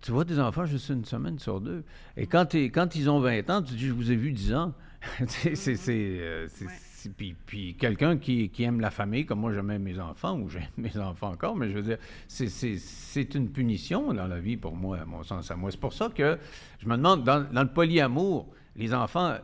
[0.00, 1.84] tu vois des enfants juste une semaine sur deux.
[2.16, 4.52] Et quand, t'es- quand ils ont 20 ans, tu dis, je vous ai vu 10
[4.54, 4.74] ans.
[5.28, 6.72] c'est, euh, c'est- Ouais.
[7.08, 10.96] Puis, puis quelqu'un qui, aime la famille, comme moi j'aime mes enfants, ou j'aime mes
[10.98, 11.98] enfants encore, mais je veux dire,
[12.28, 15.70] c'est, une punition dans la vie pour moi, à mon sens à moi.
[15.70, 16.38] C'est pour ça que
[16.78, 19.36] je me demande, dans, le polyamour, les enfants,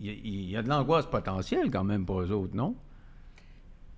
[0.00, 2.74] il y, a- de l'angoisse potentielle quand même pour eux autres, non?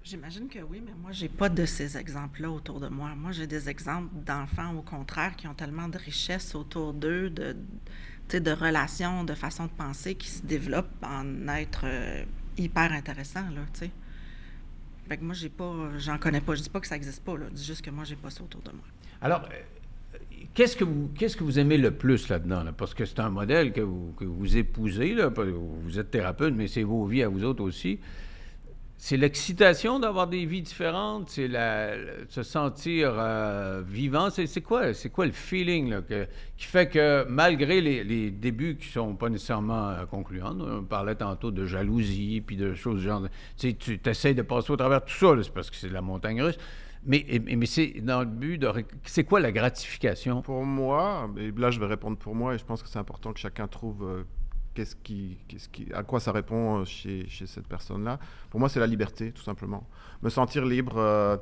[0.04, 3.16] J'imagine que oui, mais moi, j'ai pas de ces exemples-là autour de moi.
[3.16, 8.50] Moi, j'ai des exemples d'enfants, au contraire, qui ont tellement de richesses autour d'eux, de
[8.52, 12.24] relations, de façons de penser qui se développent en être euh,
[12.58, 13.90] hyper intéressants, là, tu sais.
[15.08, 16.54] Fait que moi, j'ai pas, j'en connais pas.
[16.54, 17.46] Je dis pas que ça existe pas, là.
[17.50, 18.84] Je dis juste que moi, j'ai pas ça autour de moi.
[19.20, 20.18] Alors, euh,
[20.52, 22.64] qu'est-ce que vous, qu'est-ce que vous aimez le plus là-dedans?
[22.64, 22.72] là?
[22.72, 25.28] Parce que c'est un modèle que vous, que vous épousez, là.
[25.28, 28.00] Vous êtes thérapeute, mais c'est vos vies à vous autres aussi.
[28.98, 31.48] C'est l'excitation d'avoir des vies différentes, c'est
[32.28, 34.30] se sentir euh, vivant.
[34.30, 35.96] C'est, quoi, quoi le feeling
[36.56, 41.50] qui fait que malgré les, débuts qui sont pas nécessairement euh, concluants, on parlait tantôt
[41.50, 43.28] de jalousie puis de choses genre,
[43.58, 43.76] tu
[44.06, 46.42] essaies de passer au travers de tout ça, c'est parce que c'est de la montagne
[46.42, 46.58] russe.
[47.04, 48.68] Mais, mais c'est dans le but de.
[49.04, 50.42] C'est quoi la gratification?
[50.42, 53.32] Pour moi, et là je vais répondre pour moi, et je pense que c'est important
[53.32, 54.24] que chacun trouve euh,
[54.76, 58.18] qu'est-ce qui, à quoi ça répond euh, chez, cette personne-là.
[58.50, 59.88] Pour moi, c'est la liberté, tout simplement.
[60.22, 60.98] Me sentir libre.
[60.98, 61.36] Euh,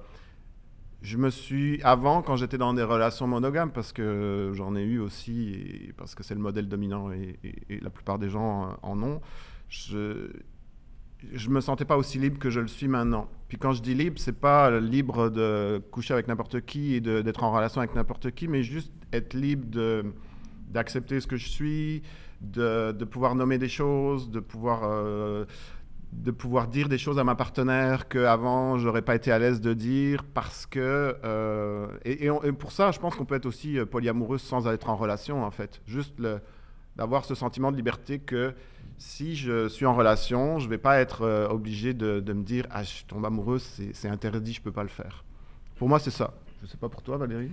[1.03, 4.99] je me suis, avant, quand j'étais dans des relations monogames, parce que j'en ai eu
[4.99, 7.39] aussi, parce que c'est le modèle dominant et,
[7.83, 9.21] la plupart des gens euh, en ont,
[9.69, 10.31] je,
[11.33, 13.29] je me sentais pas aussi libre que je le suis maintenant.
[13.49, 17.43] Puis quand je dis libre, c'est pas libre de coucher avec n'importe qui et d'être
[17.43, 20.05] en relation avec n'importe qui, mais juste être libre de
[20.75, 22.03] d'accepter ce que je suis,
[22.53, 25.45] de, pouvoir nommer des choses, de pouvoir, euh,
[26.13, 29.73] de pouvoir dire des choses à ma partenaire qu'avant, j'aurais pas été à l'aise de
[29.73, 31.17] dire parce que...
[31.25, 34.97] Euh, et, pour ça, je pense qu'on peut être aussi euh, polyamoureuse sans être en
[34.97, 35.81] relation, en fait.
[35.87, 36.15] Juste
[36.97, 38.55] d'avoir ce sentiment de liberté que
[38.97, 42.85] si je suis en relation, je vais pas être obligé de, de, me dire «Ah,
[42.85, 45.25] je tombe amoureuse, c'est interdit, je peux pas le faire».
[45.77, 46.35] Pour moi, c'est ça.
[46.63, 47.51] Je sais pas pour toi, Valérie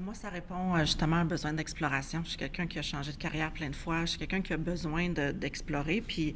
[0.00, 2.22] moi, ça répond euh, justement à un besoin d'exploration.
[2.24, 4.00] Je suis quelqu'un qui a changé de carrière plein de fois.
[4.02, 6.02] Je suis quelqu'un qui a besoin d'explorer.
[6.06, 6.34] puis,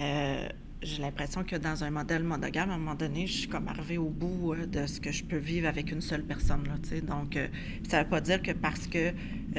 [0.00, 0.48] euh,
[0.82, 3.98] j'ai l'impression que dans un modèle monogame, à un moment donné, je suis comme arrivée
[3.98, 6.64] au bout de ce que je peux vivre avec une seule personne.
[6.66, 7.38] Là, Donc,
[7.86, 9.12] ça ne veut pas dire que parce que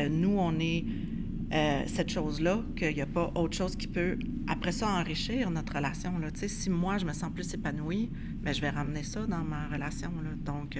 [0.07, 0.83] nous, on est
[1.85, 4.17] cette chose-là, qu'il n'y a pas autre chose qui peut,
[4.47, 6.17] après ça, enrichir notre relation.
[6.17, 6.29] Là.
[6.33, 10.11] Si moi, je me sens plus épanouie, bien, je vais ramener ça dans ma relation.
[10.23, 10.31] Là.
[10.43, 10.75] Donc,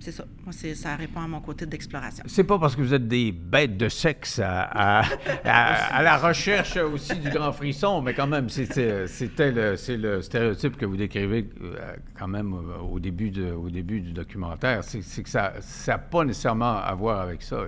[0.00, 0.24] c'est ça.
[0.44, 2.24] Moi, ça répond à mon côté d'exploration.
[2.26, 5.02] C'est pas parce que vous êtes des bêtes de sexe à, à,
[6.02, 9.06] la recherche aussi du grand frisson, mais quand même, c'était
[9.52, 12.54] le, le stéréotype que vous décrivez euh, quand même
[12.90, 14.84] au début, de, au début du documentaire.
[14.84, 15.52] C'est que ça
[15.88, 17.64] n'a pas nécessairement à voir avec ça.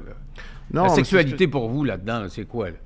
[0.72, 2.70] Non, la sexualité pour vous là-dedans, c'est quoi?
[2.70, 2.76] Là?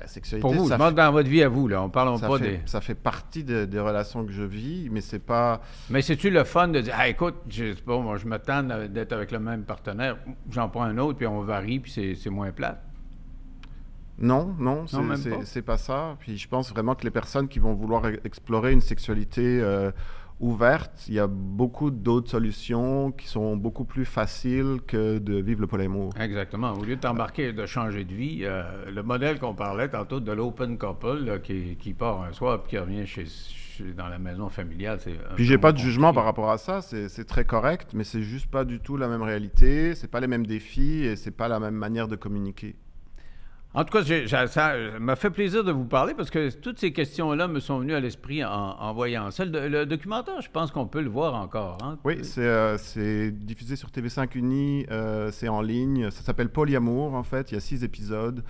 [0.00, 0.40] La sexualité.
[0.40, 2.60] Pour vous, dans votre vie à vous, là, on parle pas fait, des.
[2.66, 5.60] Ça fait partie des relations que je vis, mais c'est pas.
[5.90, 9.38] Mais c'est-tu le fun de dire, ah, écoute, je moi, je m'attends d'être avec le
[9.38, 10.18] même partenaire,
[10.50, 12.80] j'en prends un autre, puis on varie, puis c'est moins plat.
[14.18, 14.84] Non, non,
[15.46, 15.72] c'est pas?
[15.72, 16.16] pas ça.
[16.20, 19.90] Puis je pense vraiment que les personnes qui vont vouloir e-, explorer une sexualité euh,
[20.42, 25.60] ouverte, il y a beaucoup d'autres solutions qui sont beaucoup plus faciles que de vivre
[25.60, 26.12] le polyamour.
[26.20, 26.72] Exactement.
[26.72, 30.32] Au lieu de t'embarquer de changer de vie, euh, le modèle qu'on parlait tantôt de
[30.32, 33.24] l'open couple qui, qui, part un soir et qui revient chez,
[33.96, 35.16] dans la maison familiale, c'est.
[35.36, 38.50] Puis j'ai pas de jugement par rapport à ça, c'est très correct, mais c'est juste
[38.50, 41.58] pas du tout la même réalité, c'est pas les mêmes défis et c'est pas la
[41.60, 42.76] même manière de communiquer.
[43.74, 47.48] En tout cas, ça m'a fait plaisir de vous parler parce que toutes ces questions-là
[47.48, 49.46] me sont venues à l'esprit en, voyant ça.
[49.46, 51.78] Le, documentaire, je pense qu'on peut le voir encore.
[51.82, 51.98] Hein.
[52.04, 56.10] Oui, euh, c'est diffusé sur TV5 Uni, euh, c'est en ligne.
[56.10, 57.50] Ça s'appelle Polyamour, en fait.
[57.50, 58.44] Il y a six épisodes.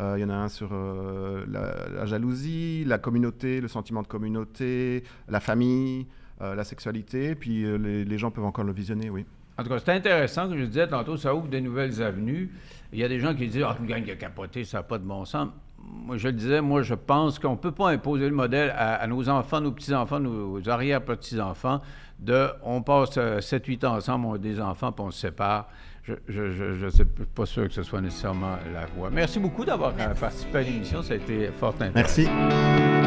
[0.00, 5.04] Euh, il y en a un sur la, jalousie, la communauté, le sentiment de communauté,
[5.28, 6.08] la famille,
[6.40, 7.36] la sexualité.
[7.36, 9.26] Puis les gens peuvent encore le visionner, oui.
[9.58, 12.50] En tout cas, c'est intéressant, comme je disais tantôt, ça ouvre de nouvelles avenues.
[12.92, 14.98] Il y a des gens qui disent Ah, une gang de capoté, ça n'a pas
[14.98, 15.48] de bon sens.
[15.78, 19.06] Moi, je le disais, moi, je pense qu'on ne peut pas imposer le modèle à,
[19.06, 21.80] nos enfants, nos petits-enfants, nos arrière-petits-enfants,
[22.18, 25.68] de on passe 7-8 euh, ans ensemble, on a des enfants, puis on se sépare.
[26.02, 27.04] Je ne suis
[27.34, 29.10] pas sûr que ce soit nécessairement la voie.
[29.10, 31.02] Merci beaucoup d'avoir euh, participé à l'émission.
[31.02, 31.94] Ça a été fort intéressant.
[31.94, 33.05] Merci.